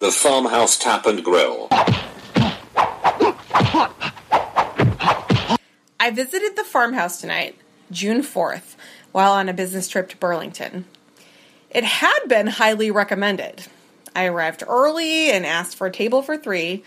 [0.00, 1.68] The Farmhouse Tap and Grill.
[6.00, 7.58] I visited the farmhouse tonight,
[7.90, 8.76] June 4th,
[9.12, 10.86] while on a business trip to Burlington.
[11.68, 13.66] It had been highly recommended.
[14.16, 16.82] I arrived early and asked for a table for three.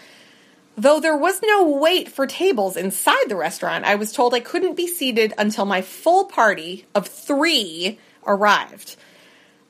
[0.76, 4.74] Though there was no wait for tables inside the restaurant, I was told I couldn't
[4.74, 8.96] be seated until my full party of three arrived.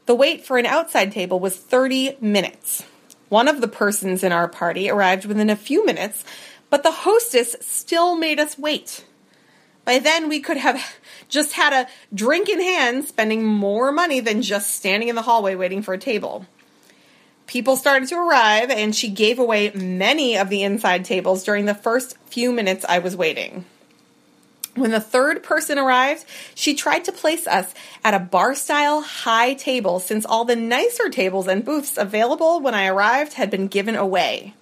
[0.05, 2.85] The wait for an outside table was 30 minutes.
[3.33, 6.23] One of the persons in our party arrived within a few minutes,
[6.69, 9.05] but the hostess still made us wait.
[9.85, 10.79] By then, we could have
[11.29, 15.55] just had a drink in hand, spending more money than just standing in the hallway
[15.55, 16.45] waiting for a table.
[17.47, 21.73] People started to arrive, and she gave away many of the inside tables during the
[21.73, 23.65] first few minutes I was waiting.
[24.75, 27.73] When the third person arrived, she tried to place us
[28.03, 32.73] at a bar style high table since all the nicer tables and booths available when
[32.73, 34.55] I arrived had been given away.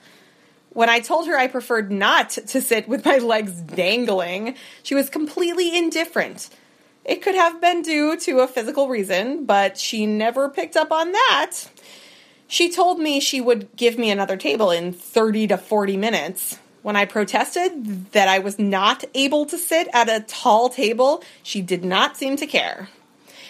[0.73, 5.09] When I told her I preferred not to sit with my legs dangling, she was
[5.09, 6.49] completely indifferent.
[7.03, 11.11] It could have been due to a physical reason, but she never picked up on
[11.11, 11.51] that.
[12.47, 16.59] She told me she would give me another table in 30 to 40 minutes.
[16.81, 21.61] When I protested that I was not able to sit at a tall table, she
[21.61, 22.89] did not seem to care.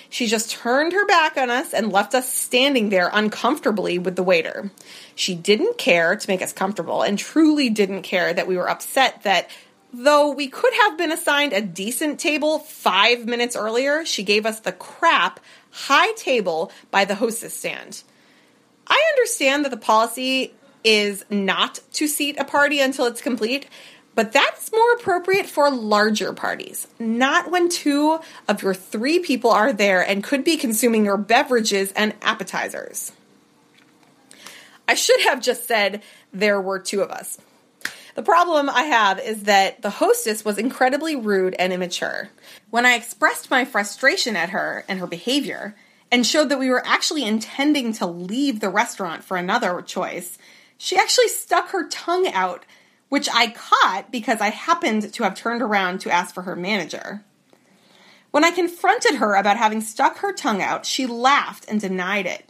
[0.10, 4.24] She just turned her back on us and left us standing there uncomfortably with the
[4.24, 4.70] waiter.
[5.16, 9.24] She didn't care to make us comfortable and truly didn't care that we were upset
[9.24, 9.50] that
[9.94, 14.60] though we could have been assigned a decent table five minutes earlier, she gave us
[14.60, 15.40] the crap
[15.72, 18.04] high table by the hostess stand.
[18.88, 23.68] I understand that the policy is not to seat a party until it's complete,
[24.16, 29.72] but that's more appropriate for larger parties, not when two of your three people are
[29.72, 33.12] there and could be consuming your beverages and appetizers.
[34.88, 36.02] I should have just said
[36.34, 37.40] there were two of us.
[38.16, 42.30] The problem I have is that the hostess was incredibly rude and immature.
[42.70, 45.76] When I expressed my frustration at her and her behavior,
[46.12, 50.38] and showed that we were actually intending to leave the restaurant for another choice,
[50.82, 52.66] she actually stuck her tongue out
[53.12, 57.26] which I caught because I happened to have turned around to ask for her manager.
[58.32, 62.48] When I confronted her about having stuck her tongue out, she laughed and denied it.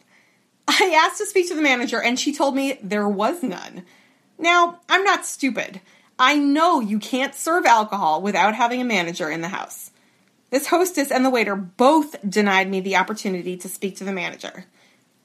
[0.68, 3.86] I asked to speak to the manager, and she told me there was none.
[4.38, 5.82] Now, I'm not stupid.
[6.20, 9.90] I know you can't serve alcohol without having a manager in the house.
[10.52, 14.66] This hostess and the waiter both denied me the opportunity to speak to the manager.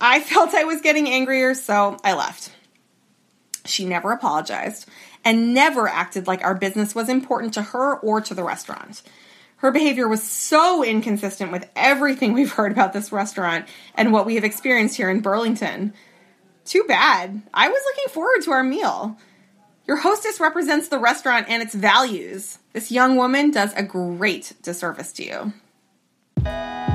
[0.00, 2.52] I felt I was getting angrier, so I left.
[3.68, 4.86] She never apologized
[5.24, 9.02] and never acted like our business was important to her or to the restaurant.
[9.56, 14.34] Her behavior was so inconsistent with everything we've heard about this restaurant and what we
[14.34, 15.94] have experienced here in Burlington.
[16.64, 17.42] Too bad.
[17.54, 19.16] I was looking forward to our meal.
[19.86, 22.58] Your hostess represents the restaurant and its values.
[22.72, 25.52] This young woman does a great disservice to you.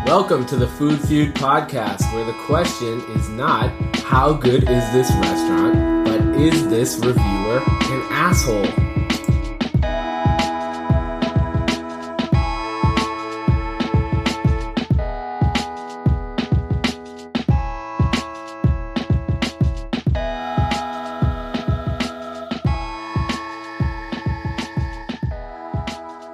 [0.06, 5.10] Welcome to the Food Feud podcast, where the question is not how good is this
[5.10, 6.01] restaurant,
[6.36, 8.66] is this reviewer an asshole?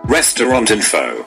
[0.06, 1.26] Restaurant info.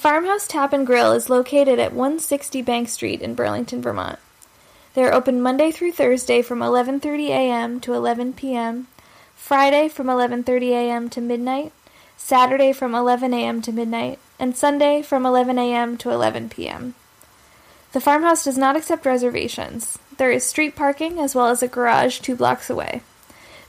[0.00, 4.18] Farmhouse Tap and Grill is located at 160 Bank Street in Burlington, Vermont.
[4.94, 7.80] They are open Monday through Thursday from 11:30 a.m.
[7.80, 8.86] to 11 p.m.,
[9.36, 11.10] Friday from 11:30 a.m.
[11.10, 11.74] to midnight,
[12.16, 13.60] Saturday from 11 a.m.
[13.60, 15.98] to midnight, and Sunday from 11 a.m.
[15.98, 16.94] to 11 p.m.
[17.92, 19.98] The farmhouse does not accept reservations.
[20.16, 23.02] There is street parking as well as a garage two blocks away.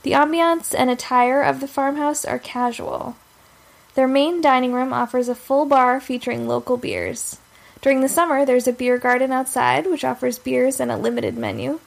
[0.03, 3.17] The ambiance and attire of the farmhouse are casual.
[3.95, 7.37] Their main dining room offers a full bar featuring local beers.
[7.81, 11.79] During the summer, there's a beer garden outside, which offers beers and a limited menu.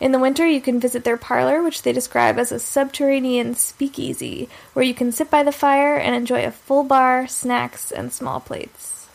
[0.00, 4.48] In the winter, you can visit their parlor, which they describe as a subterranean speakeasy,
[4.72, 8.40] where you can sit by the fire and enjoy a full bar, snacks, and small
[8.40, 9.06] plates.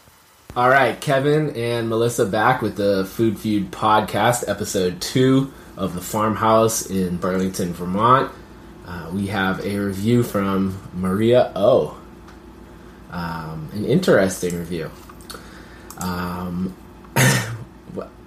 [0.56, 6.02] All right, Kevin and Melissa back with the Food Feud podcast, episode two of the
[6.02, 8.32] farmhouse in Burlington, Vermont.
[8.86, 11.99] Uh, we have a review from Maria O.
[13.10, 14.92] Um, an interesting review.
[15.98, 16.76] Um,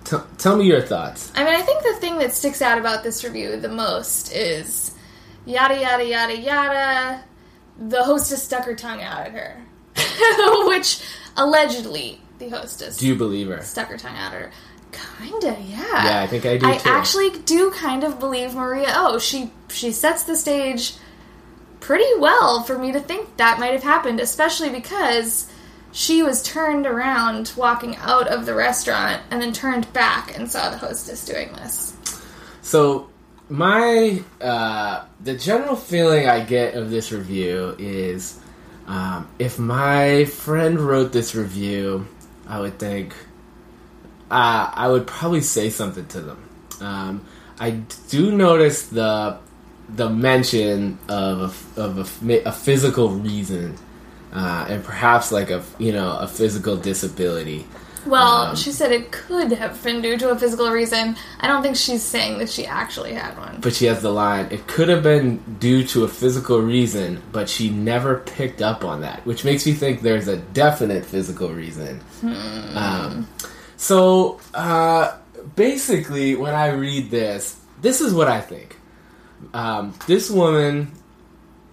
[0.05, 1.33] t- tell me your thoughts.
[1.35, 4.93] I mean, I think the thing that sticks out about this review the most is
[5.47, 7.25] yada yada yada yada.
[7.79, 9.63] The hostess stuck her tongue out at her,
[10.67, 11.03] which
[11.37, 13.63] allegedly the hostess Do you believe her?
[13.63, 14.51] stuck her tongue out at her.
[15.19, 16.05] Kinda, yeah.
[16.05, 16.89] Yeah, I think I do I too.
[16.91, 18.93] actually do kind of believe Maria.
[18.95, 20.95] Oh, she she sets the stage
[21.93, 25.47] pretty well for me to think that might have happened, especially because
[25.93, 30.71] she was turned around walking out of the restaurant and then turned back and saw
[30.71, 31.95] the hostess doing this.
[32.63, 33.11] So
[33.51, 38.41] my uh, the general feeling I get of this review is
[38.87, 42.09] um, if my friend wrote this review,
[42.49, 43.15] I would think
[44.31, 46.49] uh, I would probably say something to them.
[46.81, 47.27] Um,
[47.61, 47.73] I
[48.09, 49.41] do notice the
[49.95, 51.99] the mention of a, of
[52.29, 53.77] a, a physical reason
[54.33, 57.67] uh, and perhaps like a you know a physical disability.
[58.05, 61.17] Well, Um, she said it could have been due to a physical reason.
[61.39, 63.59] I don't think she's saying that she actually had one.
[63.61, 67.49] But she has the line, it could have been due to a physical reason, but
[67.49, 72.01] she never picked up on that, which makes me think there's a definite physical reason.
[72.75, 73.29] Um,
[73.77, 75.17] so, uh,
[75.55, 78.79] basically, when I read this, this is what I think.
[79.53, 80.93] Um, this woman,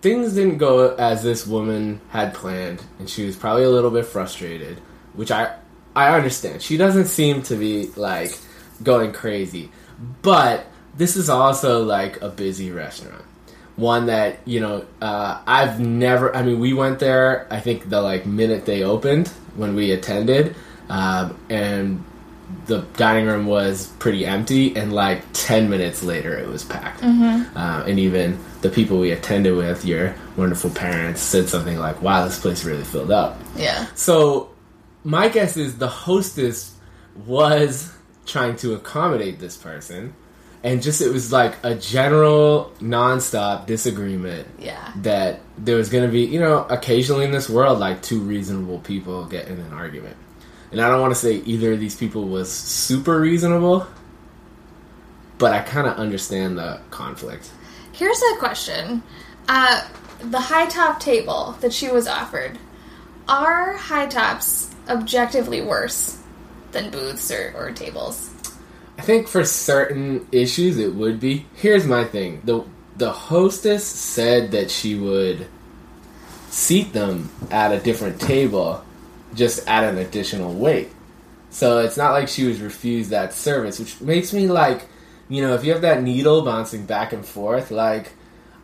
[0.02, 4.06] things didn't go as this woman had planned, and she was probably a little bit
[4.06, 4.80] frustrated,
[5.14, 5.56] which I
[5.96, 6.62] I understand.
[6.62, 8.38] She doesn't seem to be like
[8.84, 9.72] going crazy,
[10.22, 13.24] but this is also like a busy restaurant.
[13.76, 16.36] One that you know uh, I've never.
[16.36, 17.48] I mean, we went there.
[17.50, 20.56] I think the like minute they opened when we attended,
[20.90, 22.04] um, and
[22.66, 24.76] the dining room was pretty empty.
[24.76, 27.04] And like ten minutes later, it was packed.
[27.04, 32.26] Uh, and even the people we attended with, your wonderful parents, said something like, "Wow,
[32.26, 33.88] this place really filled up." Yeah.
[33.96, 34.50] So,
[35.04, 36.76] my guess is the hostess
[37.26, 37.92] was
[38.26, 40.14] trying to accommodate this person,
[40.64, 44.92] and just it was like a general nonstop disagreement Yeah.
[44.98, 48.80] that there was going to be, you know, occasionally in this world, like two reasonable
[48.80, 50.16] people get in an argument.
[50.72, 53.88] And I don't want to say either of these people was super reasonable,
[55.38, 57.52] but I kind of understand the conflict.
[57.92, 59.02] Here's a question.
[59.48, 59.88] Uh,
[60.22, 62.58] the high top table that she was offered,
[63.28, 66.22] are high tops objectively worse
[66.72, 68.30] than booths or, or tables?
[68.98, 71.46] I think for certain issues it would be.
[71.56, 72.42] Here's my thing.
[72.44, 72.66] The
[72.98, 75.48] the hostess said that she would
[76.50, 78.84] seat them at a different table
[79.34, 80.90] just at an additional weight.
[81.52, 84.88] So it's not like she was refused that service, which makes me like,
[85.30, 88.12] you know, if you have that needle bouncing back and forth, like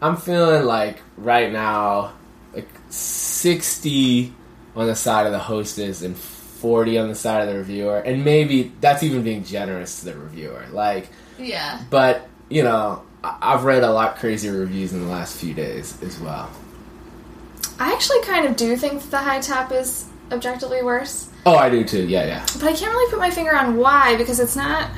[0.01, 2.13] I'm feeling like right now
[2.53, 4.33] like 60
[4.75, 8.23] on the side of the hostess and 40 on the side of the reviewer and
[8.25, 11.79] maybe that's even being generous to the reviewer like Yeah.
[11.89, 16.01] but you know I- i've read a lot crazier reviews in the last few days
[16.01, 16.50] as well
[17.79, 21.69] I actually kind of do think that the high top is objectively worse, oh i
[21.69, 24.56] do too yeah yeah but I can't really put my finger on why because it's
[24.56, 24.89] not.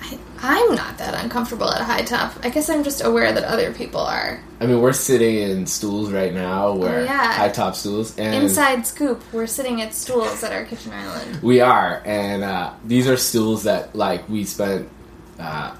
[0.00, 2.34] I, I'm not that uncomfortable at a high top.
[2.44, 4.40] I guess I'm just aware that other people are.
[4.60, 7.32] i mean we're sitting in stools right now where Oh, yeah.
[7.32, 11.42] high top stools and Inside scoop, we're sitting at stools at our kitchen island.
[11.42, 14.88] we are and uh, these are stools that like we spent
[15.40, 15.74] uh,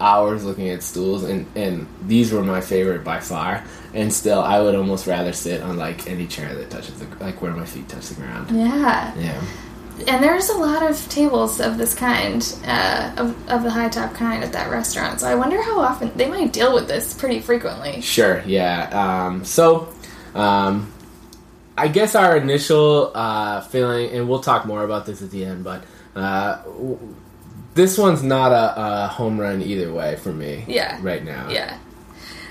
[0.00, 3.64] hours looking at stools and, and these were my favorite by far
[3.94, 7.40] and still i would almost rather sit on like any chair that touches the like
[7.42, 9.12] where my feet touch the ground Yeah.
[9.18, 9.42] yeah
[10.06, 14.14] And there's a lot of tables of this kind, uh, of, of the high top
[14.14, 15.18] kind at that restaurant.
[15.18, 18.00] So I wonder how often they might deal with this pretty frequently.
[18.00, 18.86] Sure, yeah.
[18.94, 19.88] Um, so,
[20.36, 20.92] um,
[21.76, 25.64] I guess our initial uh, feeling, and we'll talk more about this at the end,
[25.64, 25.82] but
[26.14, 27.16] uh, w-
[27.78, 30.64] this one's not a, a home run either way for me.
[30.66, 30.98] Yeah.
[31.00, 31.48] Right now.
[31.48, 31.78] Yeah.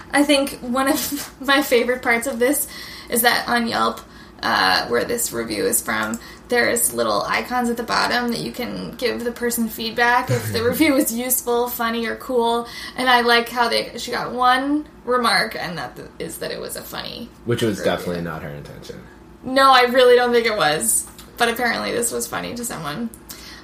[0.10, 2.65] I think one of my favorite parts of this
[3.10, 4.00] is that on Yelp,
[4.41, 6.17] uh, where this review is from,
[6.48, 10.63] there's little icons at the bottom that you can give the person feedback if the
[10.69, 12.65] review was useful, funny, or cool.
[12.96, 16.77] And I like how they she got one remark, and that is that it was
[16.77, 17.27] a funny.
[17.43, 17.91] Which was Review.
[17.91, 19.03] definitely not her intention.
[19.43, 21.05] No, I really don't think it was,
[21.36, 23.10] but apparently this was funny to someone.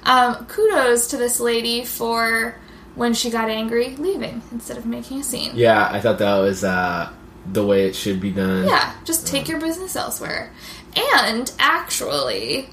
[0.04, 2.56] Um, kudos to this lady for
[2.94, 5.52] when she got angry, leaving instead of making a scene.
[5.54, 7.10] Yeah, I thought that was uh,
[7.50, 8.66] the way it should be done.
[8.66, 10.52] Yeah, just take your business elsewhere.
[11.16, 12.68] And actually,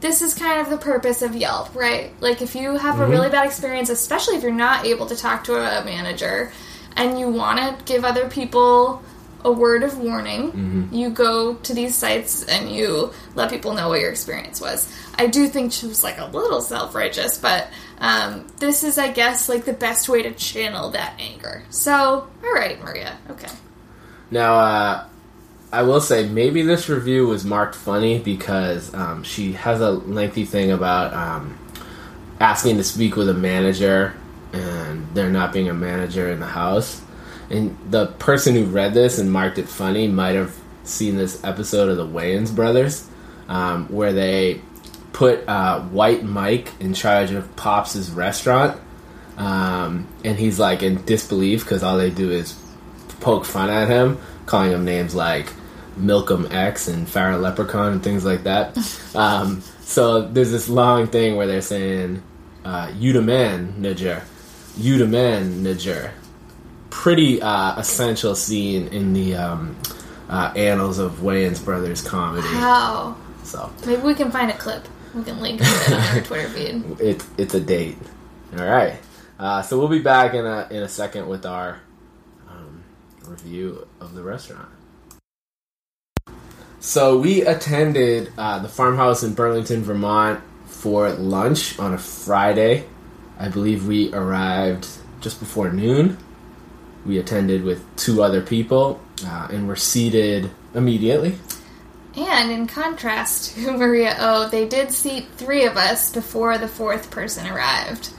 [0.00, 2.12] this is kind of the purpose of Yelp, right?
[2.20, 5.44] Like, if you have a really bad experience, especially if you're not able to talk
[5.44, 6.52] to a manager
[6.96, 9.02] and you want to give other people
[9.46, 14.00] a word of warning, you go to these sites and you let people know what
[14.00, 14.92] your experience was.
[15.14, 19.12] I do think she was like a little self righteous, but um, this is, I
[19.12, 21.62] guess, like the best way to channel that anger.
[21.70, 23.48] So, all right, Maria, okay.
[24.32, 25.06] Now, uh,
[25.72, 30.44] I will say maybe this review was marked funny because um, she has a lengthy
[30.44, 31.56] thing about um,
[32.40, 34.14] asking to speak with a manager
[34.52, 37.00] and there not being a manager in the house.
[37.50, 41.88] And the person who read this and marked it funny might have seen this episode
[41.88, 43.08] of the Wayans brothers
[43.48, 44.60] um, where they
[45.12, 48.80] put uh, White Mike in charge of Pops' restaurant.
[49.36, 52.58] Um, and he's like in disbelief because all they do is
[53.20, 55.52] poke fun at him, calling him names like
[55.96, 58.76] Milcom X and Farrah Leprechaun and things like that.
[59.14, 62.22] um, so there's this long thing where they're saying,
[62.64, 64.22] uh, "You the man, Niger.
[64.76, 66.12] You the man, Niger."
[66.96, 69.76] Pretty uh, essential scene in the um,
[70.28, 72.48] uh, annals of Wayans brothers comedy.
[72.48, 73.16] Wow.
[73.44, 74.88] So Maybe we can find a clip.
[75.14, 77.00] We can link it on our Twitter feed.
[77.00, 77.96] it, it's a date.
[78.58, 78.98] All right.
[79.38, 81.80] Uh, so we'll be back in a in a second with our
[82.48, 82.82] um,
[83.26, 84.68] review of the restaurant.
[86.80, 92.86] So we attended uh, the farmhouse in Burlington, Vermont, for lunch on a Friday.
[93.38, 94.88] I believe we arrived
[95.20, 96.16] just before noon.
[97.06, 101.38] We attended with two other people uh, and were seated immediately.
[102.16, 107.10] And in contrast to Maria O, they did seat three of us before the fourth
[107.10, 108.10] person arrived.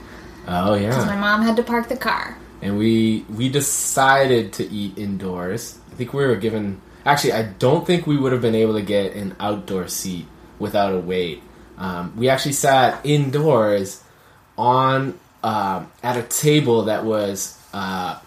[0.46, 0.88] Oh yeah.
[0.88, 2.36] Because my mom had to park the car.
[2.62, 5.78] and we we decided to eat indoors.
[5.92, 6.80] I think we were given.
[7.04, 10.26] Actually, I don't think we would have been able to get an outdoor seat
[10.58, 11.42] without a wait.
[11.78, 14.02] Um, we actually sat indoors
[14.56, 18.18] on um, at a table that was uh,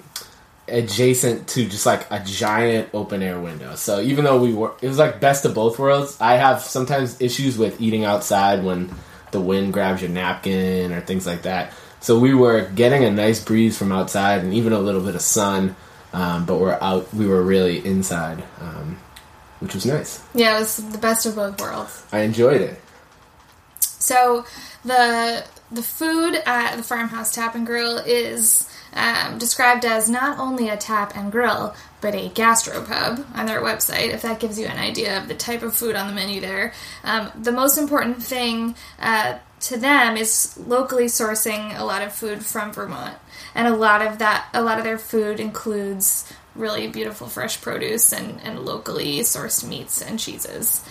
[0.71, 3.75] adjacent to just like a giant open air window.
[3.75, 6.17] So even though we were, it was like best of both worlds.
[6.19, 8.93] I have sometimes issues with eating outside when
[9.31, 11.73] the wind grabs your napkin or things like that.
[11.99, 15.21] So we were getting a nice breeze from outside and even a little bit of
[15.21, 15.75] sun,
[16.13, 17.13] um, but we're out.
[17.13, 18.97] We were really inside, um,
[19.59, 20.23] which was nice.
[20.33, 22.03] Yeah, it was the best of both worlds.
[22.11, 22.81] I enjoyed it.
[23.79, 24.45] So
[24.83, 30.69] the the food at the farmhouse tap and grill is um, described as not only
[30.69, 34.09] a tap and grill but a gastropub on their website.
[34.09, 36.73] If that gives you an idea of the type of food on the menu there,
[37.03, 42.43] um, the most important thing uh, to them is locally sourcing a lot of food
[42.43, 43.17] from Vermont,
[43.53, 48.11] and a lot of that a lot of their food includes really beautiful fresh produce
[48.11, 50.83] and, and locally sourced meats and cheeses.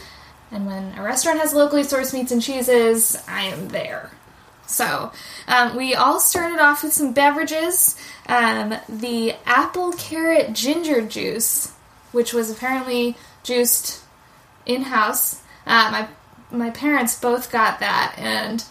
[0.52, 4.10] And when a restaurant has locally sourced meats and cheeses, I am there.
[4.70, 5.12] So,
[5.48, 7.96] um, we all started off with some beverages.
[8.26, 11.72] Um, the apple carrot ginger juice,
[12.12, 14.02] which was apparently juiced
[14.66, 15.42] in house.
[15.66, 16.08] Uh, my
[16.56, 18.64] my parents both got that and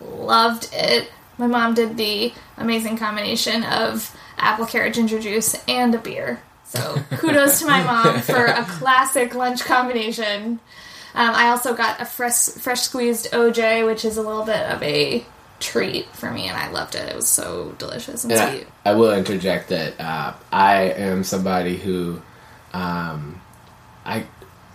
[0.00, 1.10] loved it.
[1.38, 6.40] My mom did the amazing combination of apple carrot ginger juice and a beer.
[6.64, 10.60] So kudos to my mom for a classic lunch combination.
[11.14, 14.82] Um, I also got a fresh fresh squeezed OJ, which is a little bit of
[14.82, 15.24] a
[15.60, 17.08] treat for me, and I loved it.
[17.08, 18.66] It was so delicious and And I, sweet.
[18.84, 22.20] I will interject that uh, I am somebody who,
[22.72, 23.40] um,
[24.04, 24.24] I,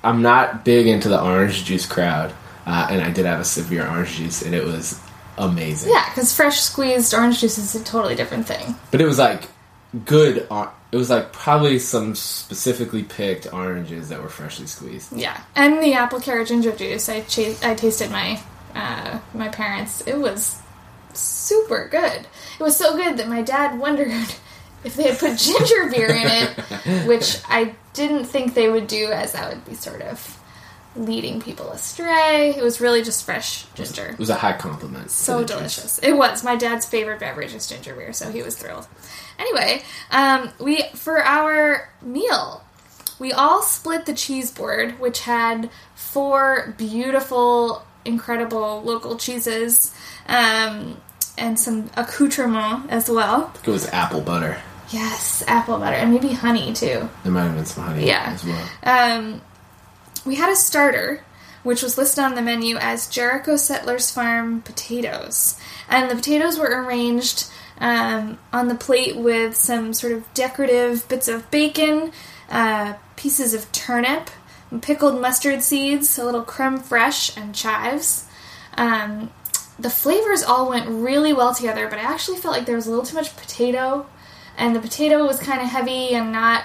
[0.04, 2.34] I'm not big into the orange juice crowd,
[2.66, 5.00] uh, and I did have a severe orange juice, and it was
[5.38, 5.92] amazing.
[5.92, 8.76] Yeah, because fresh squeezed orange juice is a totally different thing.
[8.92, 9.44] But it was like
[10.06, 10.48] good.
[10.50, 15.14] or- It was like probably some specifically picked oranges that were freshly squeezed.
[15.14, 17.08] Yeah, and the apple carrot ginger juice.
[17.08, 18.40] I ch- I tasted my
[18.76, 20.02] uh, my parents.
[20.08, 20.58] It was
[21.20, 22.28] super good.
[22.60, 24.12] It was so good that my dad wondered
[24.84, 29.12] if they had put ginger beer in it, which I didn't think they would do,
[29.12, 30.38] as that would be sort of
[30.96, 32.54] leading people astray.
[32.56, 34.08] It was really just fresh ginger.
[34.08, 35.10] It was a high compliment.
[35.12, 36.00] So delicious.
[36.00, 36.44] It was.
[36.44, 38.88] My dad's favorite beverage is ginger beer, so he was thrilled.
[39.40, 42.64] Anyway, um, we for our meal,
[43.20, 49.96] we all split the cheese board, which had four beautiful, incredible local cheeses,
[50.32, 50.98] um,
[51.38, 53.54] and some accoutrement as well.
[53.66, 54.58] It was apple butter.
[54.90, 57.10] Yes, apple butter and maybe honey too.
[57.24, 58.24] There might have been some honey Yeah.
[58.34, 58.70] as well.
[58.84, 59.42] Um,
[60.26, 61.24] we had a starter,
[61.64, 65.60] which was listed on the menu as Jericho Settlers Farm potatoes.
[65.90, 67.46] And the potatoes were arranged
[67.80, 72.12] um, on the plate with some sort of decorative bits of bacon,
[72.50, 74.30] uh, pieces of turnip,
[74.82, 78.26] pickled mustard seeds, a little creme fraiche, and chives.
[78.78, 79.32] Um,
[79.82, 82.90] the flavors all went really well together, but I actually felt like there was a
[82.90, 84.06] little too much potato,
[84.58, 86.64] and the potato was kind of heavy and not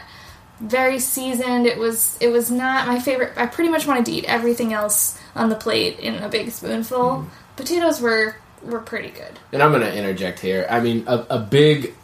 [0.61, 1.67] very seasoned.
[1.67, 3.33] It was it was not my favorite.
[3.37, 7.27] I pretty much wanted to eat everything else on the plate in a big spoonful.
[7.57, 9.39] Potatoes were were pretty good.
[9.53, 10.67] And I'm going to interject here.
[10.69, 11.95] I mean, a, a big.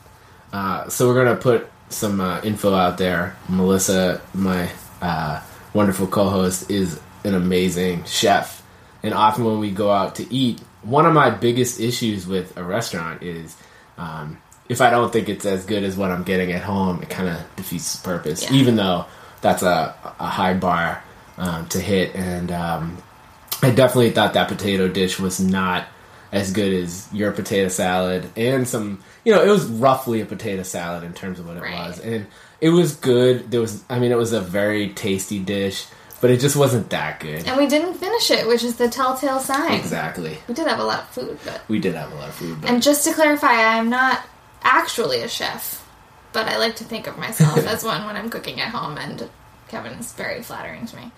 [0.52, 3.36] Uh, so we're going to put some uh, info out there.
[3.48, 5.42] Melissa, my uh,
[5.72, 8.62] wonderful co-host, is an amazing chef.
[9.02, 12.62] And often when we go out to eat, one of my biggest issues with a
[12.62, 13.56] restaurant is
[13.98, 17.10] um, if I don't think it's as good as what I'm getting at home, it
[17.10, 18.42] kind of defeats the purpose.
[18.44, 18.52] Yeah.
[18.56, 19.06] Even though
[19.40, 21.02] that's a, a high bar
[21.36, 22.98] um, to hit, and um,
[23.62, 25.86] I definitely thought that potato dish was not
[26.32, 30.62] as good as your potato salad and some you know it was roughly a potato
[30.62, 31.88] salad in terms of what it Right.
[31.88, 32.26] was and
[32.58, 35.84] it was good there was i mean it was a very tasty dish
[36.22, 39.40] but it just wasn't that good And we didn't finish it, which is the telltale
[39.40, 39.72] sign.
[39.72, 42.34] exactly We did have a lot of food, but we did have a lot of
[42.34, 44.24] food but And just to clarify, I am not
[44.62, 45.86] actually a chef,
[46.32, 49.28] but I like to think of myself as one when I'm cooking at home, and
[49.68, 51.10] Kevin is very flattering to me.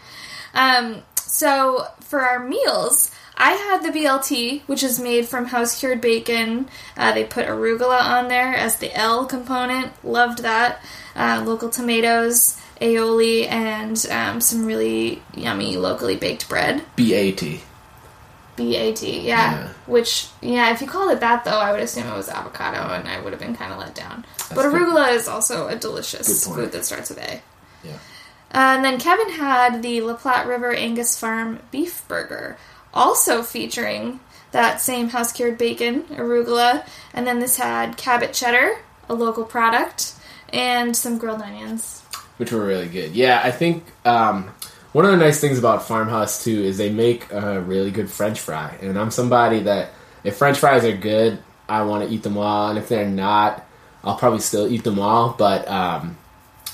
[0.54, 6.00] Um, so for our meals, I had the BLT, which is made from house cured
[6.00, 6.68] bacon.
[6.96, 9.92] Uh, they put arugula on there as the L component.
[10.04, 10.80] Loved that.
[11.16, 16.82] Uh, local tomatoes, aioli, and um, some really yummy locally baked bread.
[16.96, 17.60] bat
[18.56, 19.22] BAT, yeah.
[19.22, 19.68] Yeah.
[19.86, 23.08] Which, yeah, if you called it that, though, I would assume it was avocado, and
[23.08, 24.24] I would have been kind of let down.
[24.50, 24.72] but good.
[24.72, 27.42] arugula is also a delicious food that starts with A.
[27.82, 27.92] yeah
[28.52, 32.56] Uh, and then Kevin had the La Platte River Angus Farm beef burger,
[32.92, 34.20] also featuring
[34.52, 38.76] that same house cured bacon, arugula, and then this had Cabot cheddar,
[39.08, 40.12] a local product,
[40.52, 42.03] and some grilled onions.
[42.36, 43.14] Which were really good.
[43.14, 44.50] Yeah, I think um,
[44.92, 48.40] one of the nice things about Farmhouse too is they make a really good French
[48.40, 49.90] fry, and I'm somebody that
[50.22, 51.38] if French fries are good,
[51.68, 53.66] I want to eat them all, and if they're not,
[54.02, 56.16] I'll probably still eat them all, but um,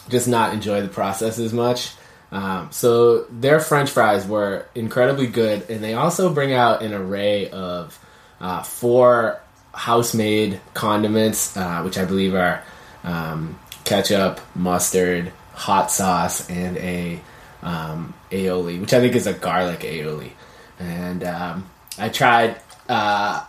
[0.09, 1.93] just not enjoy the process as much.
[2.33, 7.51] Um, so their French fries were incredibly good, and they also bring out an array
[7.51, 7.99] of
[8.41, 9.41] uh, four
[9.73, 12.63] house-made condiments, uh, which I believe are
[13.05, 17.21] um, ketchup, mustard, hot sauce, and a
[17.63, 20.31] um, aioli, which I think is a garlic aioli.
[20.79, 22.57] And um, I tried
[22.89, 23.45] uh,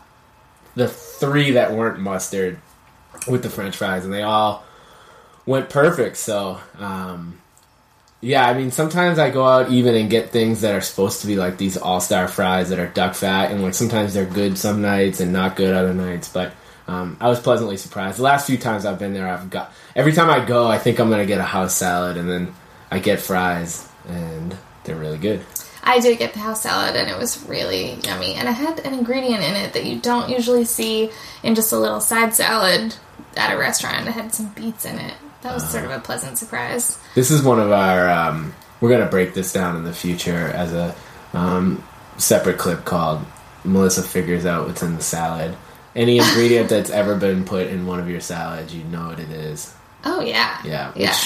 [0.76, 2.60] the three that weren't mustard
[3.30, 4.66] with the French fries, and they all
[5.46, 6.18] went perfect.
[6.18, 7.40] So, um,
[8.20, 11.28] yeah, I mean, sometimes I go out even and get things that are supposed to
[11.28, 14.58] be like these all star fries that are duck fat, and like sometimes they're good
[14.58, 16.28] some nights and not good other nights.
[16.28, 16.52] But
[16.92, 18.18] um, I was pleasantly surprised.
[18.18, 21.00] The last few times I've been there, I've got every time I go, I think
[21.00, 22.54] I'm gonna get a house salad, and then
[22.90, 25.46] I get fries, and they're really good.
[25.84, 28.36] I did get the house salad and it was really yummy.
[28.36, 31.10] And it had an ingredient in it that you don't usually see
[31.42, 32.96] in just a little side salad
[33.36, 34.08] at a restaurant.
[34.08, 35.16] It had some beets in it.
[35.42, 37.00] That was sort of a pleasant surprise.
[37.16, 38.10] This is one of our.
[38.10, 40.96] Um, we're gonna break this down in the future as a
[41.34, 41.84] um,
[42.18, 43.26] separate clip called
[43.64, 45.58] "Melissa figures out what's in the salad."
[45.96, 49.30] Any ingredient that's ever been put in one of your salads, you know what it
[49.30, 49.74] is.
[50.06, 50.58] Oh yeah.
[50.64, 51.18] Yeah, which Yeah.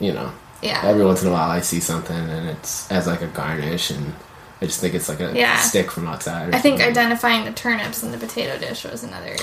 [0.00, 0.32] you know,
[0.62, 0.80] Yeah.
[0.84, 4.14] every once in a while I see something and it's as like a garnish, and
[4.62, 5.58] I just think it's like a Yeah.
[5.58, 6.54] stick from outside.
[6.54, 6.90] I think something.
[6.96, 9.36] identifying the turnips in the potato dish was another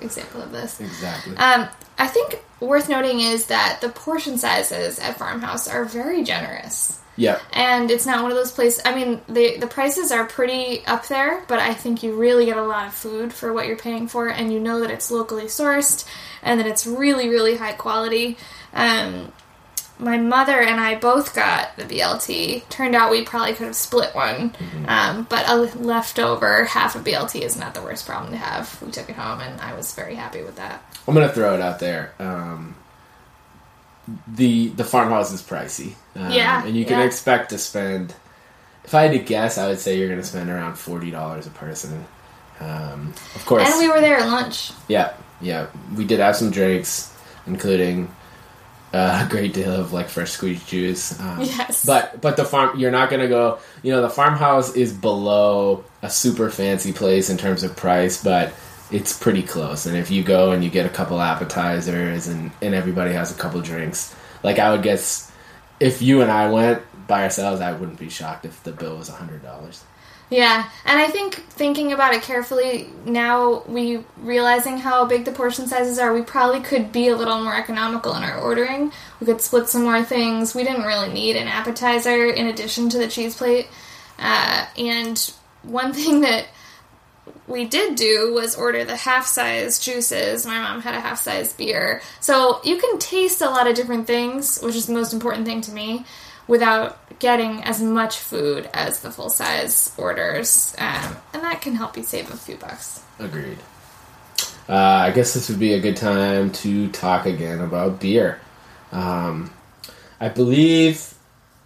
[0.00, 0.80] example of this.
[0.80, 1.36] exactly.
[1.36, 1.68] Um,
[1.98, 6.98] I think worth noting is that the portion sizes at Farmhouse are very generous.
[7.16, 8.82] Yeah, and it's not one of those places.
[8.84, 12.56] I mean, the the prices are pretty up there, but I think you really get
[12.56, 15.44] a lot of food for what you're paying for, and you know that it's locally
[15.44, 16.06] sourced
[16.42, 18.36] and that it's really really high quality.
[18.72, 19.32] Um,
[19.98, 22.68] my mother and I both got the BLT.
[22.68, 24.54] Turned out we probably could have split one,
[24.88, 28.80] um, but a leftover half a BLT is not the worst problem to have.
[28.82, 30.82] We took it home, and I was very happy with that.
[31.06, 32.12] I'm gonna throw it out there.
[32.18, 32.74] Um,
[34.28, 35.94] the the farmhouse is pricey.
[36.16, 37.04] Um, Yeah, and you can yeah.
[37.06, 38.14] expect to spend.
[38.84, 41.50] If I had to guess, I would say you're gonna spend around forty dollars a
[41.50, 42.04] person.
[42.60, 44.70] Um, of course, And we were there at lunch.
[44.88, 45.66] yeah, yeah.
[45.96, 47.12] We did have some drinks,
[47.46, 48.14] including
[48.92, 51.18] uh, a great deal of like fresh squeezed juice.
[51.18, 51.84] Um, Yes.
[51.84, 53.58] but but the farm, you're not gonna go.
[53.82, 58.52] You know, the farmhouse is below a super fancy place in terms of price, but
[58.90, 59.86] it's pretty close.
[59.86, 63.34] And if you go and you get a couple appetizers and and everybody has a
[63.34, 65.32] couple drinks, like I would guess,
[65.80, 69.08] if you and I went by ourselves, I wouldn't be shocked if the bill was
[69.08, 69.84] a hundred dollars.
[70.30, 75.66] Yeah, and I think thinking about it carefully now, we realizing how big the portion
[75.66, 78.90] sizes are, we probably could be a little more economical in our ordering.
[79.20, 80.54] We could split some more things.
[80.54, 83.68] We didn't really need an appetizer in addition to the cheese plate.
[84.18, 86.46] Uh, and one thing that
[87.46, 90.46] we did do was order the half size juices.
[90.46, 92.00] My mom had a half size beer.
[92.20, 95.60] So you can taste a lot of different things, which is the most important thing
[95.62, 96.04] to me,
[96.46, 100.74] without getting as much food as the full size orders.
[100.78, 103.02] Um, and that can help you save a few bucks.
[103.18, 103.58] Agreed.
[104.68, 108.40] Uh, I guess this would be a good time to talk again about beer.
[108.92, 109.52] Um,
[110.20, 111.14] I believe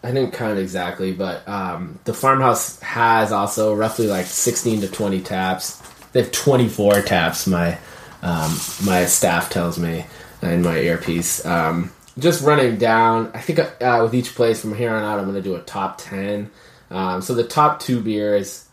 [0.03, 5.21] I didn't count exactly, but um, the farmhouse has also roughly like 16 to 20
[5.23, 5.83] taps.
[6.13, 7.47] They have 24 taps.
[7.47, 7.79] My
[8.23, 10.05] um, my staff tells me
[10.43, 11.45] in my earpiece.
[11.45, 15.27] Um, just running down, I think uh, with each place from here on out, I'm
[15.27, 16.51] going to do a top 10.
[16.91, 18.69] Um, so the top two beers,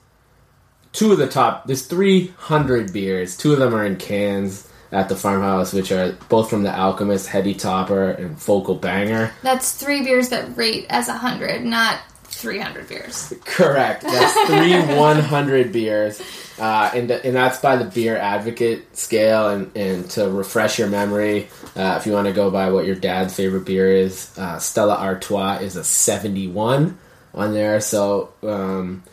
[0.94, 3.38] two of the top, there's 300 beers.
[3.38, 7.27] Two of them are in cans at the farmhouse, which are both from the Alchemist,
[7.27, 9.34] Heady Topper, and Focal Banger.
[9.43, 13.34] That's three beers that rate as a 100, not 300 beers.
[13.43, 14.03] Correct.
[14.03, 16.21] That's three 100 beers.
[16.58, 19.49] Uh, and, and that's by the beer advocate scale.
[19.49, 22.95] And, and to refresh your memory, uh, if you want to go by what your
[22.95, 26.97] dad's favorite beer is, uh, Stella Artois is a 71
[27.34, 27.81] on there.
[27.81, 29.03] So, um,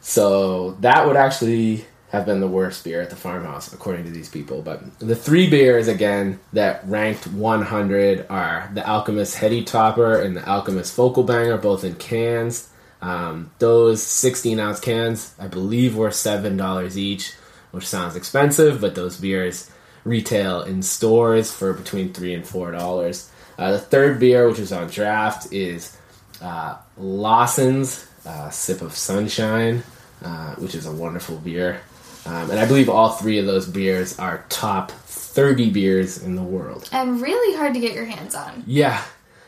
[0.00, 4.30] so that would actually have been the worst beer at the farmhouse, according to these
[4.30, 4.62] people.
[4.62, 10.48] But the three beers, again, that ranked 100 are the Alchemist Heady Topper and the
[10.48, 12.70] Alchemist Focal Banger, both in cans.
[13.02, 17.34] Um, those 16 ounce cans, I believe, were $7 each,
[17.72, 19.70] which sounds expensive, but those beers
[20.04, 23.28] retail in stores for between 3 and $4.
[23.58, 25.96] Uh, the third beer, which is on draft, is
[26.40, 29.82] uh, Lawson's uh, Sip of Sunshine,
[30.22, 31.80] uh, which is a wonderful beer.
[32.28, 36.42] Um, and I believe all three of those beers are top 30 beers in the
[36.42, 36.86] world.
[36.92, 38.64] And really hard to get your hands on.
[38.66, 39.02] Yeah.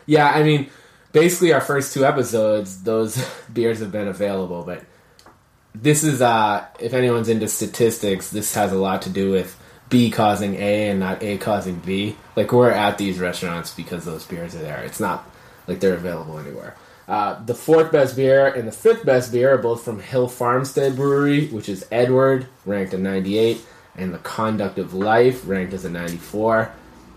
[0.07, 0.71] Yeah, I mean,
[1.13, 4.83] basically our first two episodes, those beers have been available, but
[5.75, 10.11] this is, uh, if anyone's into statistics, this has a lot to do with B
[10.11, 12.17] causing A and not A causing B.
[12.35, 14.83] Like, we're at these restaurants because those beers are there.
[14.85, 15.29] It's not
[15.67, 16.77] like they're available anywhere.
[17.11, 20.95] Uh, the fourth best beer and the fifth best beer are both from Hill Farmstead
[20.95, 23.61] Brewery, which is Edward, ranked at 98,
[23.97, 26.71] and the Conduct of Life, ranked as a 94.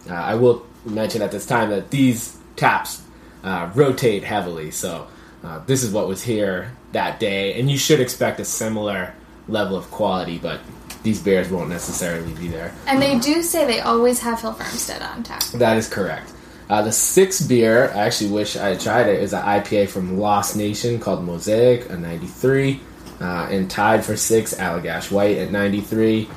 [0.10, 3.04] Uh, I will mention at this time that these taps
[3.44, 5.06] uh, rotate heavily, so
[5.44, 9.14] uh, this is what was here that day, and you should expect a similar
[9.48, 10.60] level of quality, but
[11.04, 12.74] these beers won't necessarily be there.
[12.88, 15.44] And they do say they always have Hill Farmstead on tap.
[15.54, 16.34] That is correct.
[16.70, 20.18] Uh, the sixth beer, I actually wish I had tried it, is an IPA from
[20.18, 22.80] Lost Nation called Mosaic, a 93.
[23.22, 26.28] Uh, and tied for six, Allagash White at 93.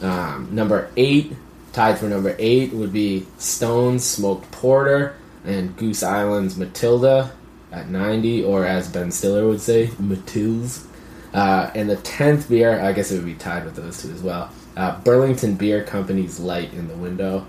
[0.00, 1.34] Um, number eight,
[1.72, 7.32] tied for number eight, would be Stone's Smoked Porter and Goose Island's Matilda
[7.70, 10.86] at 90, or as Ben Stiller would say, Matil's.
[11.34, 14.22] Uh, and the 10th beer, I guess it would be tied with those two as
[14.22, 14.50] well.
[14.76, 17.46] Uh, Burlington Beer Company's Light in the Window.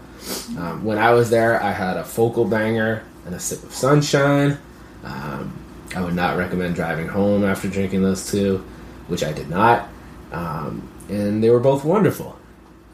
[0.57, 4.57] Um, when I was there, I had a focal banger and a sip of sunshine.
[5.03, 5.57] Um,
[5.95, 8.65] I would not recommend driving home after drinking those two,
[9.07, 9.89] which I did not.
[10.31, 12.37] Um, and they were both wonderful.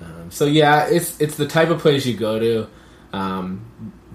[0.02, 2.68] Um, so yeah, it's it's the type of place you go to.
[3.14, 3.66] Um,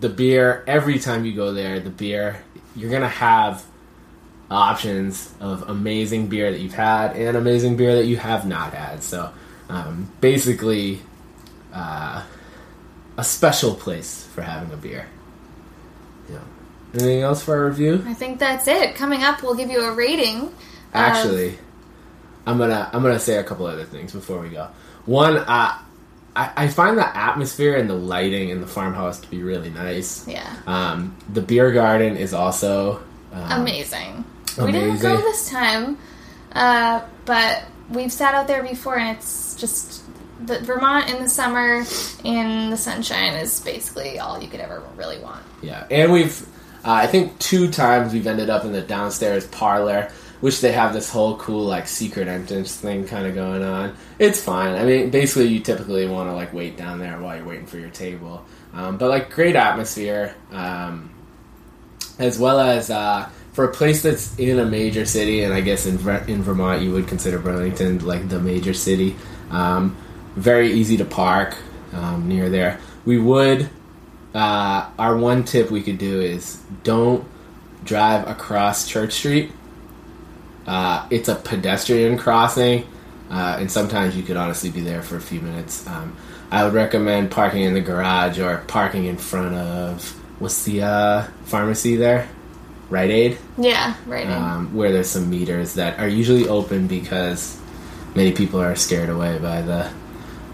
[0.01, 2.43] the beer every time you go there, the beer
[2.77, 3.65] you're gonna have
[4.55, 9.03] options of amazing beer that you've had and amazing beer that you have not had.
[9.03, 9.31] So
[9.69, 11.01] um, basically.
[11.73, 12.23] Uh,
[13.17, 15.07] a special place for having a beer.
[16.31, 16.39] Yeah.
[16.95, 18.03] Anything else for our review?
[18.07, 18.95] I think that's it.
[18.97, 20.43] Coming up, we'll give you a rating.
[20.47, 20.53] of-
[20.93, 21.59] Actually,
[22.47, 24.69] I'm gonna I'm gonna say a couple other things before we go.
[25.07, 29.43] One, uh, I I find the atmosphere and the lighting in the farmhouse to be
[29.45, 30.27] really nice.
[30.27, 33.01] yeah, Um, the beer garden is also
[33.33, 34.25] um, amazing.
[34.59, 35.99] We didn't go this time,
[36.53, 40.05] uh, but we've sat out there before, and it's just
[40.47, 41.85] the Vermont in the summer
[42.25, 45.43] in the sunshine is basically all you could ever really want.
[45.63, 46.43] Yeah, and we've,
[46.85, 50.93] uh, I think two times we've ended up in the downstairs parlor, which they have
[50.93, 53.97] this whole cool like secret entrance thing kind of going on.
[54.19, 54.75] It's fine.
[54.75, 57.79] I mean, basically, you typically want to like wait down there while you're waiting for
[57.79, 61.11] your table, um, but like great atmosphere, um,
[62.19, 65.87] as well as uh, for a place that's in a major city, and I guess
[65.87, 65.95] in
[66.29, 69.17] in Vermont you would consider Burlington like the major city.
[69.51, 69.97] Um,
[70.37, 71.57] very easy to park
[71.93, 72.81] um, near there.
[73.05, 73.71] We would
[74.35, 77.25] uh, our one tip we could do is don't
[77.85, 79.53] drive across Church Street.
[80.67, 82.85] Uh, it's a pedestrian crossing,
[83.31, 85.87] uh, and sometimes you could honestly be there for a few minutes.
[85.87, 86.17] Um,
[86.51, 91.97] I would recommend parking in the garage or parking in front of what's the pharmacy
[91.97, 92.29] there,
[92.91, 94.27] Rite Aid, Yeah, right.
[94.27, 97.59] um, where there's some meters that are usually open because
[98.15, 99.91] many people are scared away by the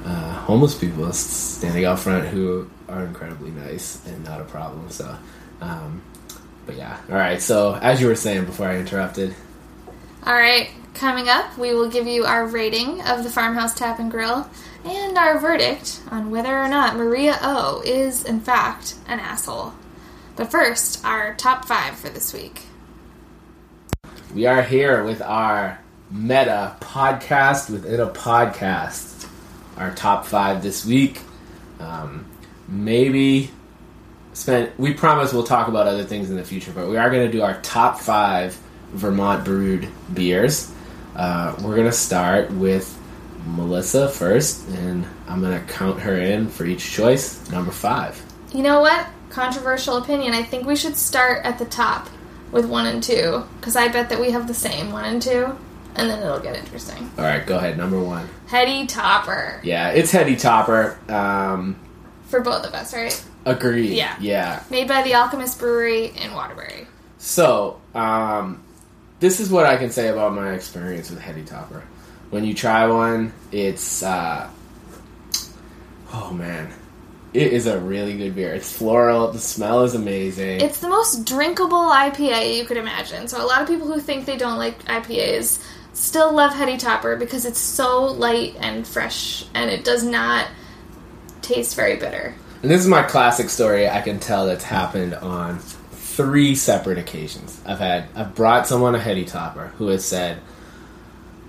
[0.05, 4.89] uh, homeless people standing out front who are incredibly nice and not a problem.
[4.91, 5.17] So,
[5.61, 6.03] um,
[6.67, 7.41] but yeah, all right.
[7.43, 9.35] So as you were saying before I interrupted,
[10.25, 14.11] All right, coming up, we will give you our rating of the Farmhouse Tap and
[14.11, 14.49] Grill
[14.85, 19.75] and our verdict on whether or not Maria O is, in fact, an asshole.
[20.41, 22.63] But first, our top five for this week.
[24.35, 25.79] We are here with our
[26.11, 29.29] meta podcast within a podcast.
[29.77, 31.21] Our top five this week.
[31.79, 32.25] Um,
[32.67, 33.51] maybe
[34.33, 34.81] spent.
[34.81, 37.31] We promise we'll talk about other things in the future, but we are going to
[37.31, 38.59] do our top five
[38.93, 40.73] Vermont brewed beers.
[41.15, 42.99] Uh, we're going to start with
[43.45, 47.51] Melissa first, and I'm going to count her in for each choice.
[47.51, 48.25] Number five.
[48.55, 49.07] You know what?
[49.31, 50.35] Controversial opinion.
[50.35, 52.09] I think we should start at the top
[52.53, 55.57] with one and two because I bet that we have the same one and two,
[55.95, 57.11] and then it'll get interesting.
[57.17, 57.79] All right, go ahead.
[57.79, 58.29] Number one.
[58.49, 60.99] Heady Topper Yeah, it's Heady Topper.
[61.09, 61.77] Um,
[62.27, 63.25] for both of us, right?
[63.45, 63.95] agreed.
[63.97, 64.17] Yeah.
[64.21, 64.63] Yeah.
[64.71, 66.87] Made by the Alchemist Brewery in Waterbury.
[67.19, 68.63] So, um,
[69.21, 71.83] this is what I can say about my experience with Heady Topper.
[72.31, 74.49] When you try one, it's uh,
[76.13, 76.73] oh man,
[77.33, 78.53] it is a really good beer.
[78.55, 79.31] It's floral.
[79.31, 80.61] The smell is amazing.
[80.61, 83.29] It's the most drinkable IPA you could imagine.
[83.29, 85.63] So a lot of people who think they don't like IPAs
[85.93, 90.49] still love Heady Topper because it's so light and fresh, and it does not
[91.43, 92.35] taste very bitter.
[92.63, 97.61] And this is my classic story I can tell that's happened on three separate occasions.
[97.65, 100.41] I've had I've brought someone a Heady topper who has said,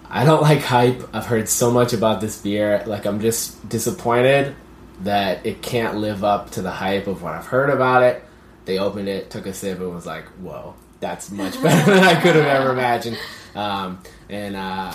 [0.10, 1.10] I don't like hype.
[1.14, 2.84] I've heard so much about this beer.
[2.86, 4.56] Like I'm just disappointed
[5.04, 8.24] that it can't live up to the hype of what I've heard about it.
[8.66, 12.22] They opened it, took a sip, and was like, "Whoa, that's much better than I
[12.22, 13.18] could have ever imagined."
[13.56, 14.94] Um, and uh,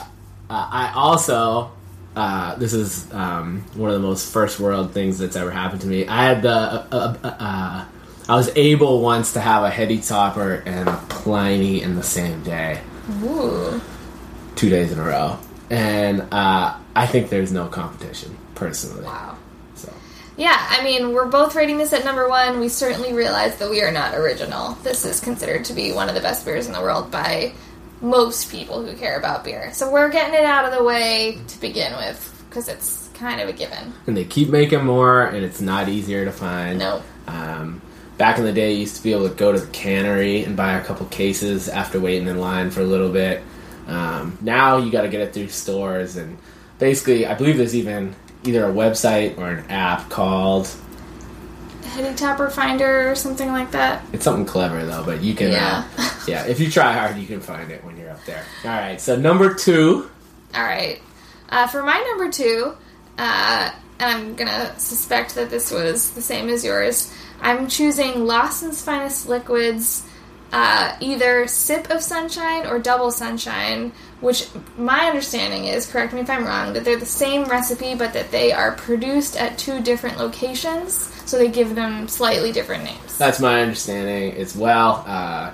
[0.48, 1.72] uh, I also
[2.16, 5.86] uh, this is um, one of the most first world things that's ever happened to
[5.86, 6.06] me.
[6.06, 7.84] I had the uh, uh, uh,
[8.28, 12.42] I was able once to have a heady topper and a Pliny in the same
[12.42, 12.80] day,
[13.22, 13.80] Ooh.
[14.54, 15.38] two days in a row,
[15.68, 19.04] and uh, I think there's no competition personally.
[19.04, 19.35] Wow.
[20.36, 22.60] Yeah, I mean, we're both rating this at number one.
[22.60, 24.72] We certainly realize that we are not original.
[24.82, 27.52] This is considered to be one of the best beers in the world by
[28.02, 29.72] most people who care about beer.
[29.72, 33.48] So we're getting it out of the way to begin with because it's kind of
[33.48, 33.94] a given.
[34.06, 36.78] and they keep making more, and it's not easier to find.
[36.78, 37.02] No.
[37.26, 37.80] Um,
[38.18, 40.54] back in the day, you used to be able to go to the cannery and
[40.56, 43.42] buy a couple cases after waiting in line for a little bit.
[43.86, 46.36] Um, now you got to get it through stores, and
[46.78, 48.14] basically, I believe there's even
[48.46, 50.74] either a website or an app called.
[51.84, 54.04] Heady Topper Finder or something like that.
[54.12, 55.52] It's something clever though, but you can.
[55.52, 55.88] Yeah.
[55.96, 58.44] Uh, yeah, if you try hard, you can find it when you're up there.
[58.64, 60.10] All right, so number two.
[60.54, 61.00] All right.
[61.48, 62.74] Uh, for my number two,
[63.18, 67.12] uh, and I'm gonna suspect that this was the same as yours.
[67.40, 70.06] I'm choosing Lawson's Finest Liquids,
[70.52, 73.92] uh, either Sip of Sunshine or Double Sunshine.
[74.20, 74.48] Which
[74.78, 78.30] my understanding is, correct me if I'm wrong, that they're the same recipe, but that
[78.30, 83.18] they are produced at two different locations, so they give them slightly different names.
[83.18, 85.04] That's my understanding as well.
[85.06, 85.52] Uh,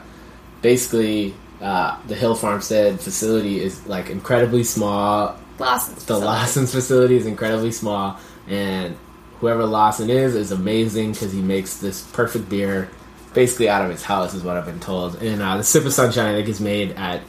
[0.61, 5.37] basically, uh, the Hill Farmstead facility is like incredibly small.
[5.59, 5.97] Lawson's.
[5.97, 6.27] The facility.
[6.27, 8.97] Lawson's facility is incredibly small, and
[9.41, 12.89] whoever Lawson is is amazing because he makes this perfect beer
[13.35, 15.21] basically out of his house, is what I've been told.
[15.23, 17.23] And uh, the Sip of Sunshine, I think, is made at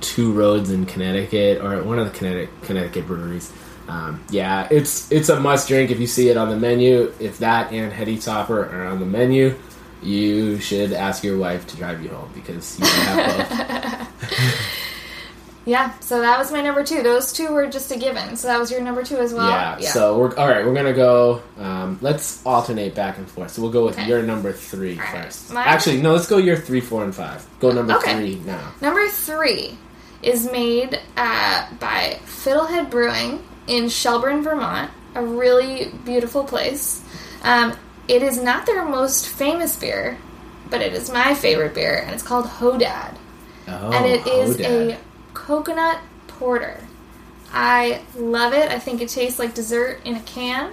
[0.00, 3.52] Two Roads in Connecticut or one of the Connecticut, Connecticut breweries.
[3.88, 7.12] Um, yeah, it's it's a must drink if you see it on the menu.
[7.18, 9.56] If that and Heady Topper are on the menu,
[10.02, 14.70] you should ask your wife to drive you home because you have both.
[15.66, 17.02] Yeah, so that was my number two.
[17.02, 18.34] Those two were just a given.
[18.36, 19.46] So that was your number two as well.
[19.48, 20.64] yeah, So we're all right.
[20.64, 21.42] We're gonna go.
[21.58, 23.50] Um, let's alternate back and forth.
[23.52, 24.08] So we'll go with Okay.
[24.08, 25.52] your number three All first.
[25.54, 26.14] Actually, no.
[26.14, 27.46] Let's go your three, four, and five.
[27.60, 28.14] Go number Okay.
[28.16, 28.72] three now.
[28.80, 29.76] Number three
[30.22, 34.90] is made uh, by Fiddlehead Brewing in Shelburne, Vermont.
[35.14, 37.02] A really beautiful place.
[37.42, 40.18] Um, it is not their most famous beer,
[40.68, 43.16] but it is my favorite beer, and it's called Hodad.
[43.66, 44.92] Oh, and it is Hodad.
[44.94, 44.98] a
[45.34, 46.80] coconut porter.
[47.52, 48.70] I love it.
[48.70, 50.72] I think it tastes like dessert in a can.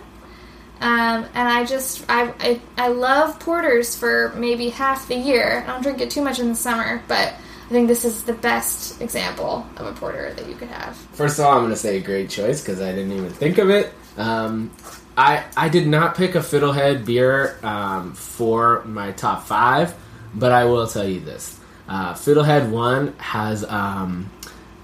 [0.80, 5.64] Um, and I just I, I I love porters for maybe half the year.
[5.66, 7.34] I don't drink it too much in the summer, but
[7.68, 10.96] I think this is the best example of a porter that you could have.
[10.96, 13.58] First of all, I'm going to say a great choice because I didn't even think
[13.58, 13.94] of it.
[14.16, 14.72] Um,
[15.18, 19.94] I I did not pick a Fiddlehead beer um, for my top five,
[20.34, 24.32] but I will tell you this: uh, Fiddlehead One has um,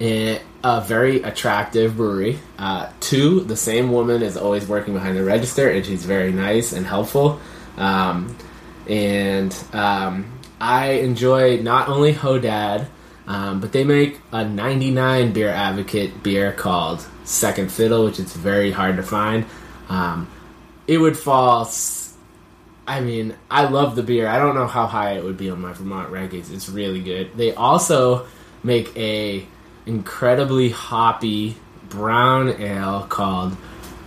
[0.01, 2.39] a, a very attractive brewery.
[2.59, 6.73] Uh, two, the same woman is always working behind the register, and she's very nice
[6.73, 7.39] and helpful.
[7.77, 8.35] Um,
[8.89, 10.25] and um,
[10.63, 12.87] I enjoy not only Hodad,
[13.27, 18.71] um, but they make a 99 beer advocate beer called Second Fiddle, which is very
[18.71, 19.45] hard to find.
[19.89, 20.29] Um,
[20.87, 21.65] it would fall
[22.87, 24.27] I mean, I love the beer.
[24.27, 26.49] I don't know how high it would be on my Vermont rankings.
[26.51, 27.35] It's really good.
[27.35, 28.25] They also
[28.63, 29.45] make a
[29.85, 31.57] incredibly hoppy
[31.89, 33.55] brown ale called,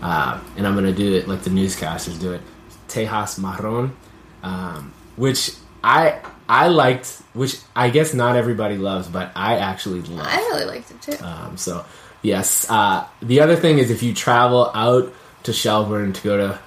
[0.00, 2.40] uh, and I'm gonna do it like the newscasters do it,
[2.88, 3.94] Tejas Marron,
[4.42, 5.52] um, which
[5.84, 10.26] I I liked, which I guess not everybody loves, but I actually love.
[10.28, 11.24] I really liked it too.
[11.24, 11.84] Um, so,
[12.22, 12.66] yes.
[12.70, 15.12] Uh, the other thing is if you travel out
[15.44, 16.58] to Shelburne to go to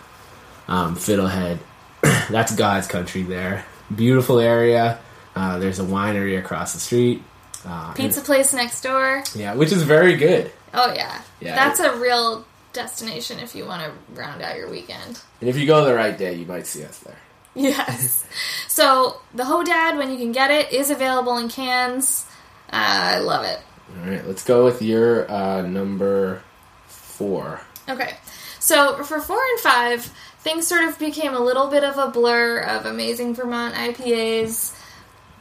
[0.67, 1.59] um, Fiddlehead,
[2.29, 3.65] that's God's country there.
[3.95, 4.99] Beautiful area.
[5.35, 7.23] Uh, there's a winery across the street.
[7.65, 9.23] Uh, Pizza place next door.
[9.35, 10.51] yeah, which is very good.
[10.73, 14.69] Oh yeah, Yeah, That's it- a real destination if you want to round out your
[14.69, 15.19] weekend.
[15.41, 17.17] And if you go the right day, you might see us there.
[17.55, 18.25] Yes.
[18.67, 22.25] so the Hodad, when you can get it, is available in cans.
[22.71, 23.59] Uh, I love it.
[23.97, 26.43] All right, let's go with your uh, number
[26.85, 27.61] four.
[27.89, 28.15] Okay.
[28.59, 30.05] So for four and five,
[30.39, 34.75] things sort of became a little bit of a blur of amazing Vermont IPAs.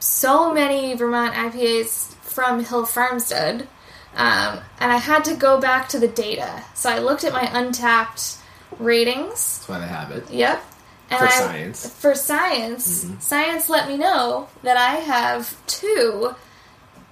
[0.01, 3.69] So many Vermont IPAs from Hill Farmstead.
[4.15, 6.65] Um, and I had to go back to the data.
[6.75, 8.39] So I looked at my Untappd
[8.79, 9.59] ratings.
[9.59, 10.31] That's why they have it.
[10.31, 10.65] Yep.
[11.09, 11.95] For I, science.
[11.95, 13.07] For science.
[13.21, 16.35] Science let me know that I have two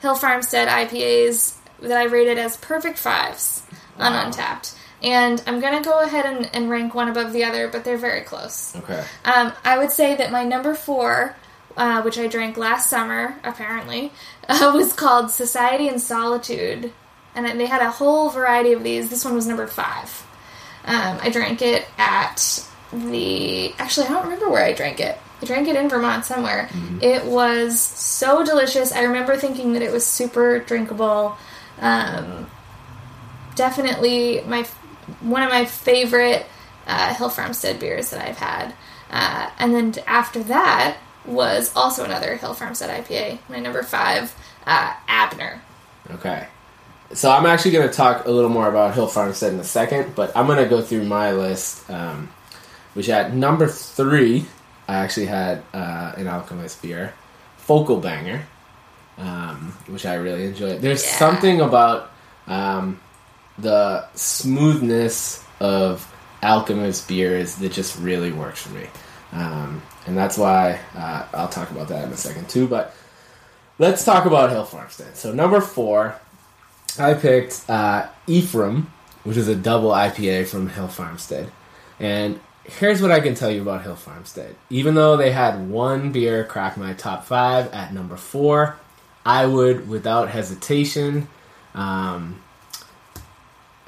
[0.01, 3.63] Hill Farmstead IPAs that I rated as perfect fives
[3.99, 4.31] on Wow.
[4.31, 4.75] Untappd.
[5.03, 7.99] And I'm going to go ahead and, and rank one above the other, but they're
[7.99, 8.75] very close.
[8.77, 9.05] Okay.
[9.25, 11.37] Um, I would say that my number four,
[11.77, 14.13] uh, which I drank last summer, apparently,
[14.49, 16.93] uh, was called Society and Solitude.
[17.35, 19.11] And they had a whole variety of these.
[19.11, 20.27] This one was number five.
[20.87, 22.67] Um, I drank it at
[23.11, 23.73] the.
[23.79, 25.19] Actually, I don't remember where I drank it.
[25.43, 26.69] I drank it in Vermont somewhere.
[27.03, 28.93] It was so delicious.
[28.93, 31.37] I remember thinking that it was super drinkable.
[31.81, 32.51] Um,
[33.55, 34.63] definitely my
[35.21, 36.47] one of my favorite
[36.87, 38.75] uh, Hill Farmstead beers that I've had.
[39.11, 44.35] Uh, and then after that was also another Hill Farmstead IPA, my number five,
[44.67, 45.61] uh, Abner.
[46.11, 46.47] Okay.
[47.13, 50.15] So I'm actually going to talk a little more about Hill Farmstead in a second,
[50.15, 52.31] but I'm going to go through my list, um,
[52.97, 54.47] which at number three,
[54.89, 57.13] I actually had uh, an Alchemist beer,
[57.59, 58.47] Focal Banger,
[59.19, 60.81] um, which I really enjoyed.
[60.81, 61.19] There's Yeah.
[61.19, 62.11] something about
[62.47, 62.99] um,
[63.59, 66.11] the smoothness of
[66.43, 68.87] Alchemist beers that just really works for me.
[69.33, 72.67] Um, and that's why uh, I'll talk about that in a second too.
[72.67, 72.95] But
[73.79, 75.17] let's talk about Hill Farmstead.
[75.17, 76.15] So number four,
[76.99, 78.91] I picked uh, Ephraim,
[79.25, 81.51] which is a double IPA from Hill Farmstead.
[81.99, 84.57] And here's what I can tell you about Hill Farmstead.
[84.71, 88.77] Even though they had one beer crack my top five at number four,
[89.25, 91.29] I would, without hesitation,
[91.75, 92.43] um,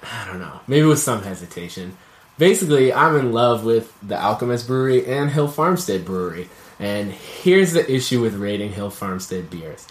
[0.02, 1.96] I don't know, maybe with some hesitation.
[2.38, 6.48] Basically, I'm in love with the Alchemist Brewery and Hill Farmstead Brewery.
[6.78, 9.86] And here's the issue with rating Hill Farmstead beers.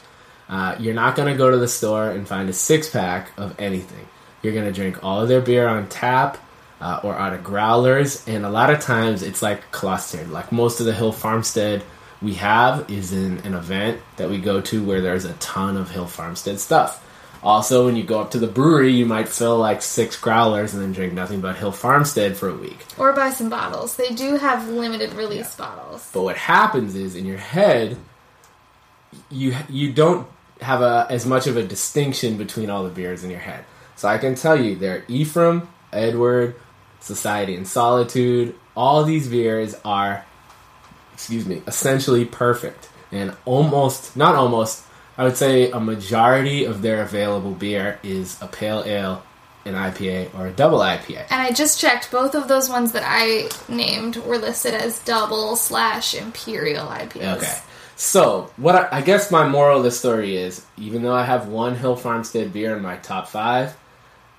[0.48, 3.60] Uh, you're not going to go to the store and find a six pack of
[3.60, 4.08] anything.
[4.42, 6.38] You're going to drink all of their beer on tap
[6.80, 10.30] uh, or out of growlers, and a lot of times it's like clustered.
[10.30, 11.84] Like most of the Hill Farmstead
[12.22, 15.92] we have is in an event that we go to where there's a ton of
[15.92, 17.04] Hill Farmstead stuff.
[17.44, 20.82] Also, when you go up to the brewery, you might fill like six growlers and
[20.82, 22.84] then drink nothing but Hill Farmstead for a week.
[22.98, 23.96] Or buy some bottles.
[23.96, 26.10] They do have limited release bottles.
[26.14, 27.98] But what happens is in your head,
[29.30, 30.28] you you don't
[30.62, 33.66] have a as much of a distinction between all the beers in your head.
[33.96, 36.56] So I can tell you, they're Ephraim, Edward,
[37.00, 38.56] Society and Solitude.
[38.76, 40.26] All these beers are,
[41.14, 44.84] excuse me, essentially perfect and almost not almost.
[45.18, 49.24] I would say a majority of their available beer is a pale ale,
[49.66, 51.26] an IPA, or a double IPA.
[51.32, 55.56] And I just checked, both of those ones that I named were listed as double
[55.56, 57.38] slash imperial IPAs.
[57.38, 57.58] Okay.
[57.96, 61.48] So, what I, I guess my moral of the story is, even though I have
[61.48, 63.76] one Hill Farmstead beer in my top five,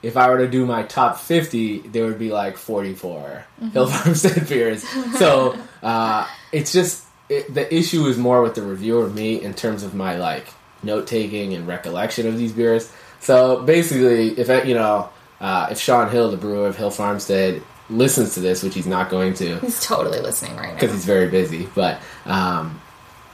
[0.02, 4.48] if I were to do my top 50, there would be like 44 Hill Farmstead
[4.48, 4.86] beers.
[5.18, 9.82] So, uh, it's just, it, the issue is more with the reviewer, me, in terms
[9.82, 10.46] of my like
[10.82, 12.90] note taking and recollection of these beers.
[13.20, 15.10] So, basically, if I, you know,
[15.40, 19.08] uh, if Shaun Hill, the brewer of Hill Farmstead, listens to this, which he's not
[19.10, 20.74] going to, He's totally listening right now.
[20.74, 21.66] because he's very busy.
[21.74, 22.80] But um,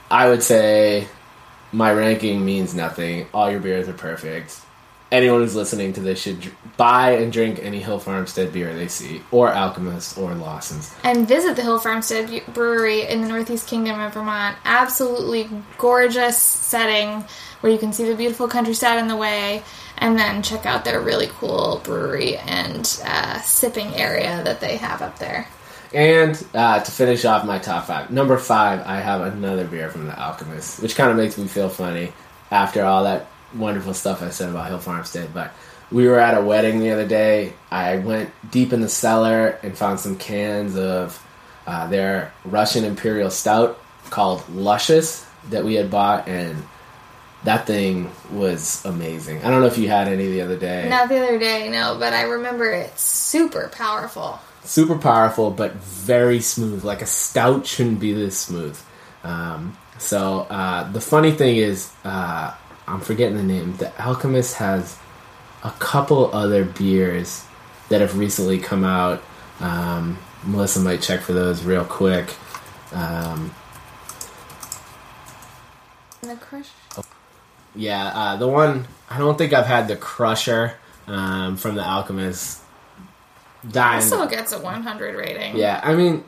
[0.09, 1.07] I would say
[1.71, 3.27] my ranking means nothing.
[3.33, 4.59] All your beers are perfect.
[5.15, 9.21] Anyone who's listening to this should buy and drink any Hill Farmstead beer they see,
[9.31, 10.93] or Alchemist, or Lawson's.
[11.05, 14.57] and visit the Hill Farmstead Brewery in the Northeast Kingdom of Vermont.
[14.65, 17.23] Absolutely gorgeous setting
[17.61, 19.63] where you can see the beautiful countryside in the way,
[19.99, 25.01] and then check out their really cool brewery and uh, sipping area that they have
[25.01, 25.47] up there.
[25.93, 30.07] And uh, to finish off my top five, number five, I have another beer from
[30.07, 32.11] the Alchemist, which kind of makes me feel funny
[32.51, 35.33] after all that wonderful stuff I said about Hill Farmstead.
[35.33, 35.53] But
[35.91, 37.53] we were at a wedding the other day.
[37.69, 41.21] I went deep in the cellar and found some cans of
[41.67, 43.79] uh, their Russian Imperial Stout
[44.09, 46.63] called Luscious that we had bought, and
[47.43, 49.43] that thing was amazing.
[49.43, 50.87] I don't know if you had any the other day.
[50.89, 54.39] Not the other day, no, but I remember it's super powerful.
[54.63, 58.75] super powerful but very smooth like a stout shouldn't be this smooth
[59.23, 62.51] um, so uh, the funny thing is uh,
[62.87, 64.97] i'm forgetting the name the alchemist has
[65.63, 67.43] a couple other beers
[67.89, 69.21] that have recently come out
[69.59, 72.33] um, melissa might check for those real quick
[72.93, 73.53] um,
[76.21, 76.69] And the crush.
[77.75, 80.73] yeah uh, the one i don't think i've had the crusher
[81.07, 82.61] um, from the alchemist
[83.69, 85.55] dying Also gets a 100 rating.
[85.57, 86.23] Yeah, I mean,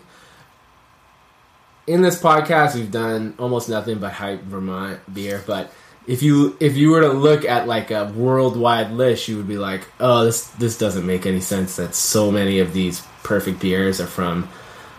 [1.87, 5.43] in this podcast, we've done almost nothing but hype Vermont beer.
[5.45, 5.71] But
[6.07, 9.57] if you if you were to look at like a worldwide list, you would be
[9.57, 11.75] like, oh, this this doesn't make any sense.
[11.75, 14.47] That so many of these perfect beers are from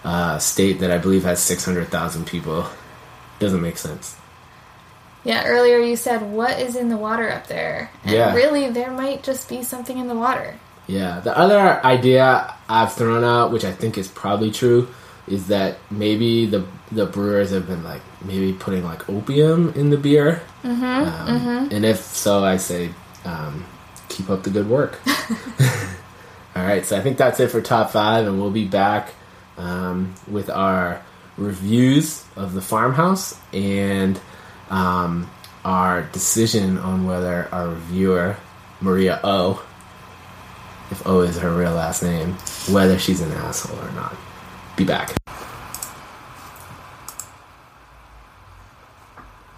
[0.05, 2.67] uh, a state that I believe has six hundred thousand people.
[3.39, 4.17] Doesn't make sense.
[5.25, 7.91] Yeah, earlier you said, what is in the water up there?
[8.05, 8.35] And Yeah.
[8.35, 10.59] really, there might just be something in the water.
[10.87, 14.89] Yeah, the other idea I've thrown out, which I think is probably true,
[15.31, 19.97] is that maybe the the brewers have been like maybe putting like opium in the
[19.97, 22.91] beer, mm-hmm, um, and if so, I say
[23.25, 23.65] um,
[24.09, 24.99] keep up the good work.
[26.57, 29.15] All right, so I think that's it for top five, and we'll be back
[29.57, 31.03] um, with our
[31.37, 34.21] reviews of the farmhouse and
[34.71, 35.31] um,
[35.65, 38.37] our decision on whether our reviewer
[38.81, 39.65] Maria O
[40.91, 42.33] if O is her real last name,
[42.71, 44.17] whether she's an asshole or not.
[44.79, 45.13] Be back.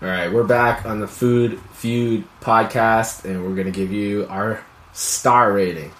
[0.00, 4.26] All right, we're back on the Food Feud podcast, and we're going to give you
[4.30, 4.64] our
[4.94, 5.92] star rating.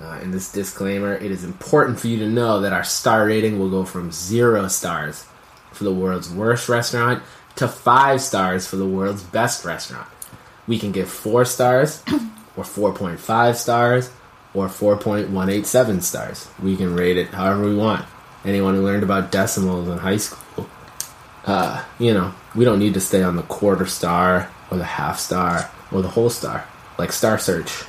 [0.00, 3.58] Uh, in this disclaimer, it is important for you to know that our star rating
[3.58, 5.26] will go from zero stars
[5.72, 7.20] for the world's worst restaurant
[7.56, 10.06] to five stars for the world's best restaurant.
[10.68, 12.00] We can give four stars,
[12.56, 14.12] or 4.5 stars,
[14.54, 16.48] or 4.187 stars.
[16.62, 18.06] We can rate it however we want.
[18.44, 20.68] Anyone who learned about decimals in high school,
[21.44, 25.18] uh, you know, we don't need to stay on the quarter star or the half
[25.18, 26.66] star or the whole star,
[26.98, 27.84] like Star Search.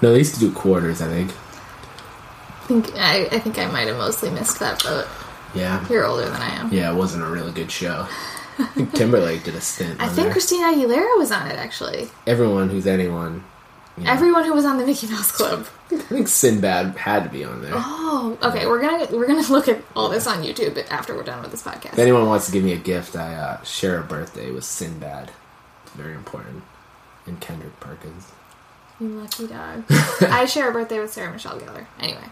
[0.00, 1.30] No, they used to do quarters, I think.
[1.30, 5.06] I think I, I think I might have mostly missed that boat.
[5.54, 5.86] Yeah.
[5.88, 6.72] You're older than I am.
[6.72, 8.06] Yeah, it wasn't a really good show.
[8.58, 9.96] I think Timberlake did a stint.
[10.00, 10.32] I think there.
[10.32, 12.08] Christina Aguilera was on it actually.
[12.26, 13.44] Everyone who's anyone.
[13.96, 14.10] You know.
[14.10, 15.66] Everyone who was on the Mickey Mouse Club.
[15.92, 17.72] I think Sinbad had to be on there.
[17.74, 18.66] Oh, okay.
[18.66, 21.62] We're gonna we're gonna look at all this on YouTube after we're done with this
[21.62, 21.92] podcast.
[21.94, 25.30] If anyone wants to give me a gift, I uh, share a birthday with Sinbad.
[25.84, 26.62] It's very important.
[27.26, 28.32] And Kendrick Perkins.
[29.00, 29.84] You lucky dog.
[30.22, 31.86] I share a birthday with Sarah Michelle Gellar.
[32.00, 32.24] Anyway,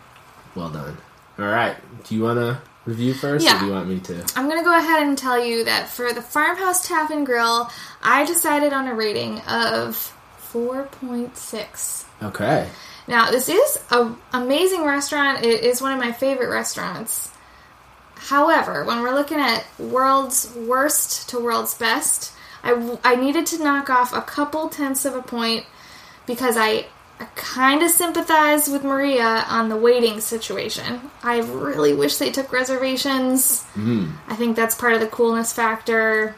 [0.54, 0.96] Well done.
[1.38, 1.76] All right.
[2.04, 3.56] Do you want to review first, Yeah.
[3.56, 4.24] or do you want me to?
[4.36, 7.70] I'm gonna go ahead and tell you that for the Farmhouse Tap and Grill,
[8.02, 10.16] I decided on a rating of
[10.53, 12.05] 4.6.
[12.22, 12.68] Okay.
[13.07, 15.44] Now, this is an amazing restaurant.
[15.44, 17.32] It is one of my favorite restaurants.
[18.14, 22.32] However, when we're looking at world's worst to world's best,
[22.62, 25.64] I, I needed to knock off a couple tenths of a point
[26.26, 26.86] because I,
[27.18, 31.11] I kind of sympathize with Maria on the waiting situation.
[31.22, 33.62] I really wish they took reservations.
[33.74, 34.11] Mm-hmm.
[34.28, 36.36] I think that's part of the coolness factor.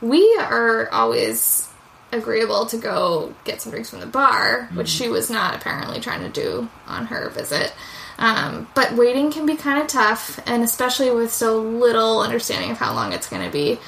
[0.00, 1.68] We are always
[2.14, 6.22] agreeable to go get some drinks from the bar, which she was not apparently trying
[6.22, 7.72] to do on her visit.
[8.18, 12.78] Um, but waiting can be kind of tough, and especially with so little understanding of
[12.78, 13.78] how long it's going to be.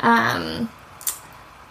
[0.00, 0.70] Um,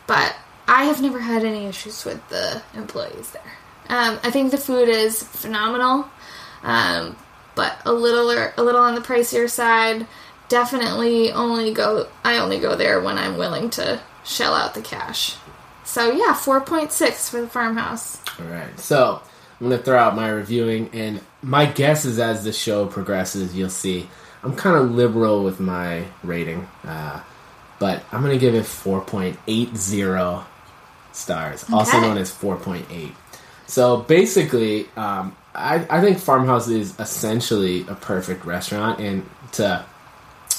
[0.08, 0.36] but
[0.68, 3.58] I have never had any issues with the employees there.
[3.90, 6.10] Um, I think the food is phenomenal,
[6.64, 7.16] um,
[7.54, 10.08] but a little a little on the pricier side.
[10.48, 12.08] Definitely only go.
[12.24, 15.36] I only go there when I'm willing to shell out the cash.
[15.86, 18.20] So yeah, four point six for the farmhouse.
[18.40, 18.78] All right.
[18.80, 19.22] So
[19.60, 23.56] I'm going to throw out my reviewing, and my guess is as the show progresses,
[23.56, 24.10] you'll see
[24.46, 27.22] I'm kind of liberal with my rating, uh,
[27.80, 30.46] but I'm going to give it 4.80
[31.14, 33.12] stars, also known as 4.8.
[33.66, 39.84] So basically, um, I, I think Farmhouse is essentially a perfect restaurant, and to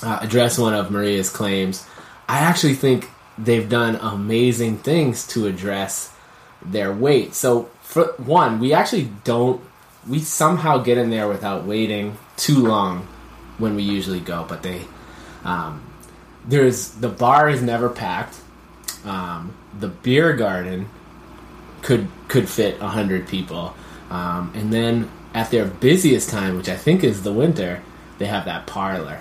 [0.02, 1.86] uh, address one of Maria's claims,
[2.28, 3.08] I actually think
[3.38, 6.12] they've done amazing things to address
[6.64, 7.34] their wait.
[7.34, 9.60] So, for one, we actually don't,
[10.08, 13.06] we somehow get in there without waiting too long
[13.58, 14.82] when we usually go, but they
[15.44, 15.82] um,
[16.46, 18.36] there's the bar is never packed.
[19.04, 20.88] Um, the beer garden
[21.82, 23.74] could could fit hundred people,
[24.10, 27.82] um, and then at their busiest time, which I think is the winter,
[28.18, 29.20] they have that parlor.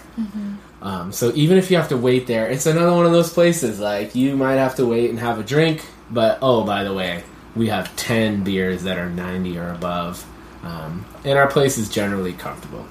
[0.86, 3.80] Um, so even if you have to wait there, it's another one of those places.
[3.80, 7.24] Like you might have to wait and have a drink, but oh, by the way,
[7.56, 10.26] we have ten beers that are ninety or above,
[10.64, 12.86] um, and our place is generally comfortable.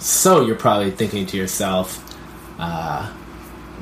[0.00, 2.02] So you're probably thinking to yourself,
[2.58, 3.06] uh,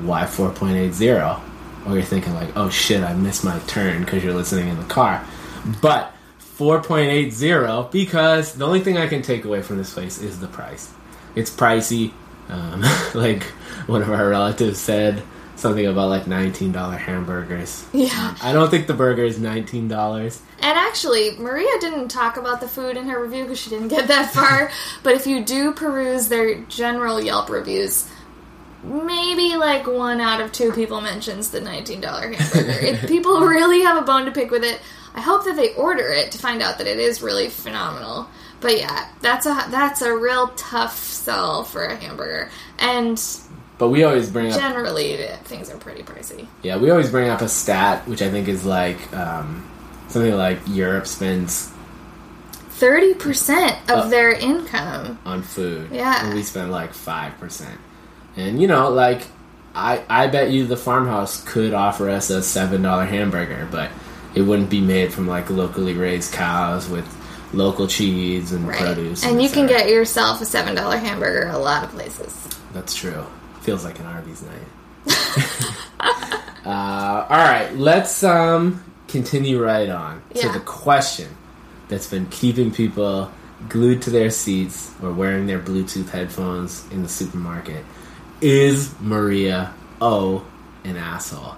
[0.01, 1.41] why 4.80?
[1.86, 4.84] Or you're thinking like, oh shit, I missed my turn because you're listening in the
[4.84, 5.24] car.
[5.80, 6.12] But
[6.59, 10.93] 4.80 because the only thing I can take away from this place is the price.
[11.36, 12.12] It's pricey.
[12.49, 12.82] Um,
[13.14, 13.42] like
[13.86, 15.22] one of our relatives said
[15.57, 17.84] something about like $19 hamburgers.
[17.92, 18.36] Yeah.
[18.42, 20.40] I don't think the burger is $19.
[20.61, 24.09] And actually, Maria didn't talk about the food in her review because she didn't get
[24.09, 24.70] that far.
[25.03, 28.09] but if you do peruse their general Yelp reviews,
[28.84, 32.86] maybe like one out of two people mentions the $19 hamburger.
[32.86, 34.80] if people really have a bone to pick with it,
[35.14, 38.28] I hope that they order it to find out that it is really phenomenal.
[38.61, 42.51] But yeah, that's a that's a real tough sell for a hamburger.
[42.79, 43.21] And
[43.79, 46.47] But we always bring up generally, things are pretty pricey.
[46.63, 49.65] Yeah, we always bring up a stat, which I think is like um,
[50.09, 51.71] something like Europe spends
[52.71, 55.19] Thirty percent of Uh, their income.
[55.25, 55.91] on food.
[55.93, 56.25] Yeah.
[56.27, 57.67] And we spend like 5%.
[58.37, 59.23] And, you know, like,
[59.75, 63.91] I, I bet you the farmhouse could offer us a $7 hamburger, but
[64.37, 67.05] it wouldn't be made from like locally raised cows with
[67.53, 68.78] local cheese and Right.
[68.78, 69.24] produce.
[69.24, 72.34] And you can et get yourself a seven dollar hamburger a lot of places.
[72.72, 73.24] That's true.
[73.62, 74.68] Feels like an Arby's night.
[76.01, 80.53] uh, all right, let's um, continue right on to Yeah.
[80.53, 81.28] the question
[81.88, 83.30] that's been keeping people
[83.68, 87.84] glued to their seats or wearing their Bluetooth headphones in the supermarket.
[88.40, 90.44] Is Maria O
[90.84, 91.57] an asshole?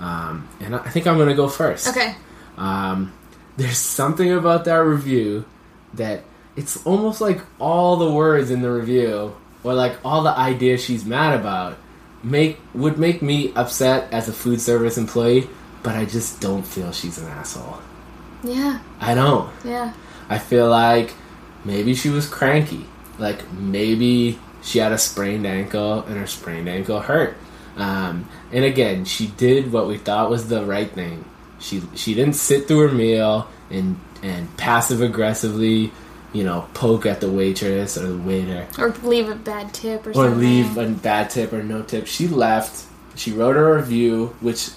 [0.00, 1.88] Um, and I think I'm going to go first.
[1.88, 2.14] Okay.
[2.56, 3.12] Um,
[3.58, 5.44] there's something about that review
[5.94, 6.22] that
[6.56, 9.34] it's almost like all the words in the review
[9.64, 11.76] or like all the ideas she's mad about
[12.22, 15.48] make would make me upset as a food service employee,
[15.82, 17.80] but I just don't feel she's an asshole.
[18.44, 18.80] Yeah.
[19.00, 19.50] I don't.
[19.64, 19.92] Yeah.
[20.28, 21.12] I feel like
[21.64, 22.86] maybe she was cranky.
[23.18, 27.36] Like maybe she had a sprained ankle and her sprained ankle hurt.
[27.76, 31.24] Um, and again, she did what we thought was the right thing.
[31.60, 35.92] She she didn't sit through her meal and and passive aggressively,
[36.32, 40.10] you know, poke at the waitress or the waiter Or leave a bad tip or,
[40.10, 40.38] or something.
[40.40, 42.06] leave a bad tip or no tip.
[42.06, 42.86] She left.
[43.16, 44.70] She wrote a review, which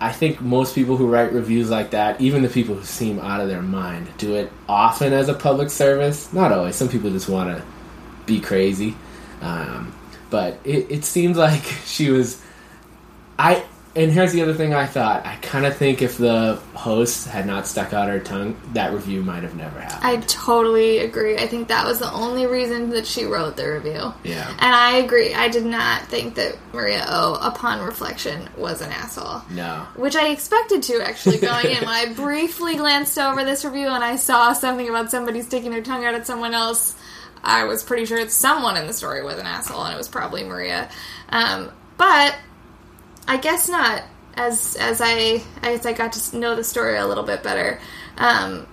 [0.00, 3.40] I think most people who write reviews like that, even the people who seem out
[3.40, 6.32] of their mind, do it often as a public service.
[6.32, 6.74] Not always.
[6.74, 7.64] Some people just want to
[8.26, 8.96] be crazy.
[9.40, 9.94] Um,
[10.30, 12.42] but it, it seemed like she was.
[13.38, 13.64] I
[13.96, 15.24] and here's the other thing I thought.
[15.24, 19.22] I kind of think if the host had not stuck out her tongue, that review
[19.22, 20.00] might have never happened.
[20.02, 21.36] I totally agree.
[21.36, 24.12] I think that was the only reason that she wrote the review.
[24.24, 24.48] Yeah.
[24.50, 25.32] And I agree.
[25.32, 29.42] I did not think that Maria O, upon reflection, was an asshole.
[29.50, 29.86] no.
[29.96, 31.78] Which I expected to actually going in.
[31.84, 35.82] When I briefly glanced over this review and I saw something about somebody sticking their
[35.82, 36.96] tongue out at someone else,
[37.44, 40.08] I was pretty sure that someone in the story was an asshole, and it was
[40.08, 40.90] probably Maria.
[41.28, 42.34] Um, but
[43.28, 44.02] I guess not.
[44.36, 47.78] As as I as I got to know the story a little bit better,
[48.18, 48.66] um,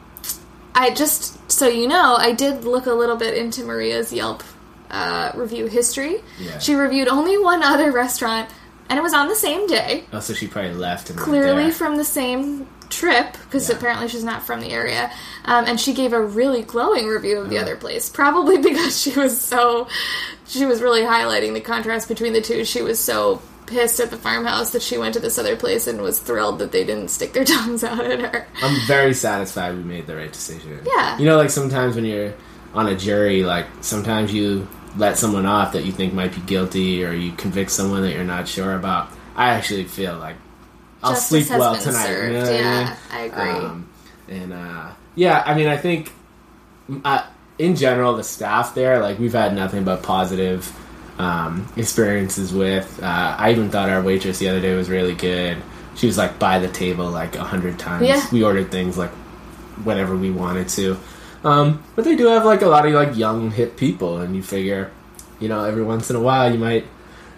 [0.73, 4.43] I just so you know, I did look a little bit into Maria's Yelp
[4.89, 6.23] uh, review history.
[6.39, 6.57] Yeah.
[6.57, 8.49] She reviewed only one other restaurant,
[8.89, 12.03] and it was on the same day Oh, so she probably left clearly from the
[12.05, 13.75] same trip because Yeah.
[13.77, 15.09] apparently she's not from the area
[15.45, 17.63] um, and she gave a really glowing review of the Uh-huh.
[17.65, 19.87] other place probably because she was so
[20.45, 23.41] she was really highlighting the contrast between the two she was so
[23.71, 26.71] pissed at the farmhouse that she went to this other place and was thrilled that
[26.71, 30.31] they didn't stick their tongues out at her I'm very satisfied we made the right
[30.31, 30.79] decision.
[30.85, 31.17] Yeah.
[31.17, 32.33] You know, like sometimes when you're
[32.73, 34.67] on a jury, like sometimes you
[34.97, 38.23] let someone off that you think might be guilty or you convict someone that you're
[38.23, 39.09] not sure about.
[39.35, 40.35] I actually feel like
[41.01, 42.05] I'll Justice sleep well tonight.
[42.05, 42.33] served.
[42.33, 43.31] You know Yeah, I, mean?
[43.33, 43.65] I agree.
[43.65, 43.89] Um,
[44.27, 46.11] and uh, yeah, I mean, I think
[47.03, 47.25] uh,
[47.57, 50.65] in general, the staff there, like we've had nothing but positive
[51.21, 53.01] um, experiences with.
[53.01, 55.57] Uh, I even thought our waitress the other day was really good.
[55.95, 58.07] She was like by the table like a hundred times.
[58.07, 58.25] Yeah.
[58.31, 59.11] We ordered things like
[59.83, 60.97] whenever we wanted to.
[61.43, 64.41] Um, but they do have like a lot of like young hip people, and you
[64.41, 64.91] figure,
[65.39, 66.85] you know, every once in a while you might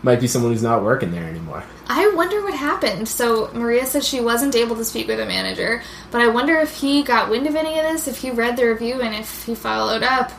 [0.02, 1.64] might be someone who's not working there anymore.
[1.88, 3.08] I wonder what happened.
[3.08, 5.82] So Maria said she wasn't able to speak with a manager,
[6.12, 8.66] but I wonder if he got wind of any of this, if he read the
[8.66, 10.32] review, and if he followed up.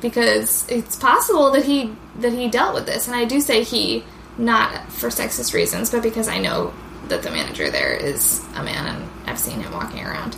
[0.00, 4.04] Because it's possible that he that he dealt with this, and I do say he
[4.38, 6.72] not for sexist reasons, but because I know
[7.08, 10.34] that the manager there is a man, and I've seen him walking around.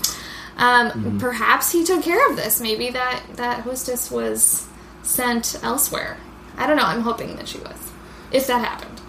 [0.56, 1.18] Um, Mm-hmm.
[1.18, 2.60] Perhaps he took care of this.
[2.60, 4.66] Maybe that that hostess was
[5.02, 6.18] sent elsewhere.
[6.56, 6.84] I don't know.
[6.84, 7.92] I'm hoping that she was,
[8.32, 9.00] if that happened.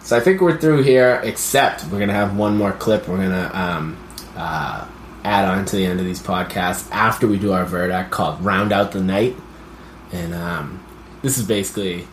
[0.00, 3.06] So I think we're through here, except we're gonna have one more clip.
[3.08, 3.96] We're gonna um,
[4.36, 4.86] uh,
[5.22, 8.72] add on to the end of these podcasts after we do our verdict called "Round
[8.72, 9.36] Out the Night,"
[10.12, 10.84] and um,
[11.22, 12.06] this is basically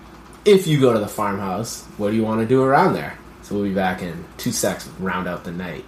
[0.46, 3.18] if you go to the farmhouse, what do you want to do around there?
[3.44, 4.88] So we'll be back in two secs.
[5.00, 5.86] Round out the night.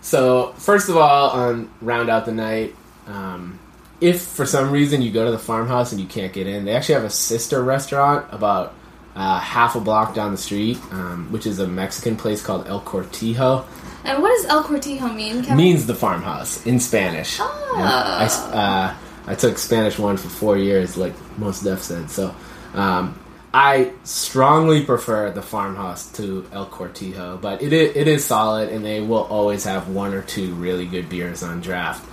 [0.00, 2.74] So first of all, on round out the night,
[3.06, 3.58] um,
[4.00, 6.74] if for some reason you go to the farmhouse and you can't get in, they
[6.74, 8.74] actually have a sister restaurant about
[9.14, 12.80] uh, half a block down the street, um, which is a Mexican place called El
[12.80, 13.64] Cortijo.
[14.04, 15.42] And what does El Cortijo mean?
[15.42, 15.56] Kevin?
[15.56, 17.38] Means the farmhouse in Spanish.
[17.40, 17.74] Oh.
[17.76, 18.94] I, uh,
[19.26, 22.10] I took Spanish one for four years, like most Def said.
[22.10, 22.34] So
[22.74, 23.18] um,
[23.54, 28.84] I strongly prefer the farmhouse to El Cortijo, but it is, it is solid, and
[28.84, 32.04] they will always have one or two really good beers on draft.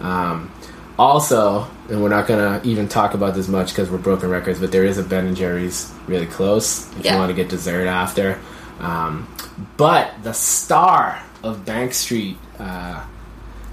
[0.00, 0.50] Um,
[0.98, 4.70] also, and we're not gonna even talk about this much because we're broken records, but
[4.72, 7.14] there is a Ben and Jerry's really close if Yeah.
[7.14, 8.38] you want to get dessert after.
[8.80, 9.26] Um,
[9.76, 13.00] but the star of Bank Street, uh,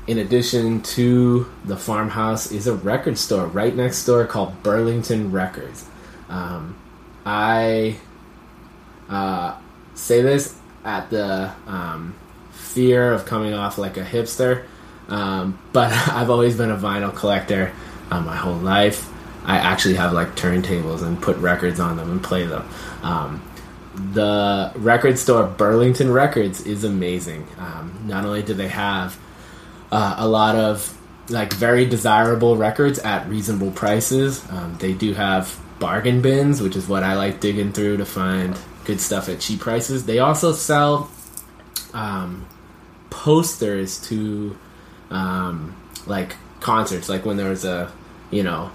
[0.08, 5.86] in addition to the farmhouse, is a record store right next door called Burlington Records.
[6.30, 6.78] Um,
[7.26, 7.98] I
[9.10, 9.58] uh,
[9.94, 12.16] say this at the um,
[12.52, 14.66] fear of coming off like a hipster,
[15.08, 17.72] um, but I've always been a vinyl collector
[18.10, 19.10] uh, my whole life.
[19.44, 22.68] I actually have like turntables and put records on them and play them.
[23.02, 23.42] Um,
[24.14, 27.48] the record store Burlington Records is amazing.
[27.58, 29.20] Um, not only do they have
[29.92, 30.98] uh, a lot of
[31.30, 36.88] like very desirable records at reasonable prices, um, they do have bargain bins, which is
[36.88, 40.06] what I like digging through to find good stuff at cheap prices.
[40.06, 41.10] They also sell
[41.94, 42.48] um,
[43.10, 44.58] posters to
[45.10, 45.76] um,
[46.06, 47.92] like concerts, like when there was a
[48.30, 48.72] you know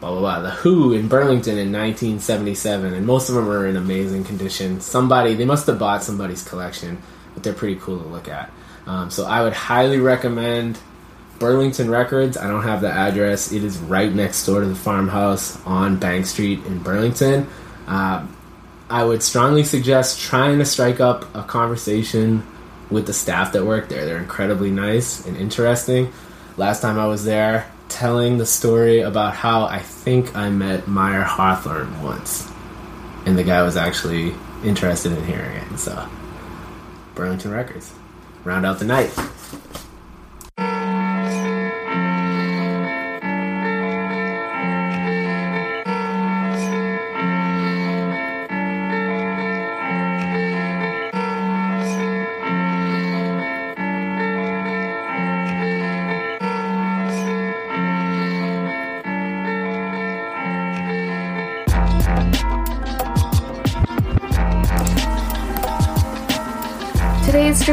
[0.00, 0.40] blah blah blah.
[0.40, 4.80] The Who in Burlington in 1977, and most of them are in amazing condition.
[4.80, 6.98] Somebody they must have bought somebody's collection,
[7.34, 8.50] but they're pretty cool to look at.
[8.88, 10.78] Um, so I would highly recommend
[11.38, 12.38] Burlington Records.
[12.38, 13.52] I don't have the address.
[13.52, 17.46] It is right next door to the farmhouse on Bank Street in Burlington.
[17.86, 18.34] Um,
[18.88, 22.42] I would strongly suggest trying to strike up a conversation
[22.90, 24.06] with the staff that work there.
[24.06, 26.10] They're incredibly nice and interesting.
[26.56, 31.22] Last time I was there, telling the story about how I think I met Mayer
[31.22, 32.50] Hawthorne once,
[33.26, 34.34] and the guy was actually
[34.64, 35.78] interested in hearing it.
[35.78, 36.08] So,
[37.14, 37.92] Burlington Records,
[38.44, 39.12] round out the night.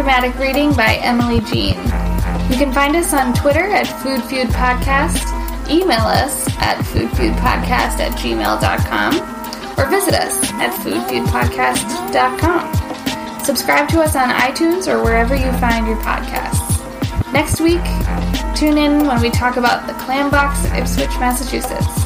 [0.05, 1.75] Dramatic reading by Emily Jean.
[2.51, 5.25] You can find us on Twitter at Food Feud Podcast,
[5.67, 9.15] email us at foodfeudpodcast at gmail.com,
[9.79, 13.43] or visit us at foodfeudpodcast.com.
[13.43, 16.61] Subscribe to us on iTunes or wherever you find your podcasts.
[17.33, 17.81] Next week,
[18.55, 22.04] tune in when we talk about the clam box Ipswich, Massachusetts.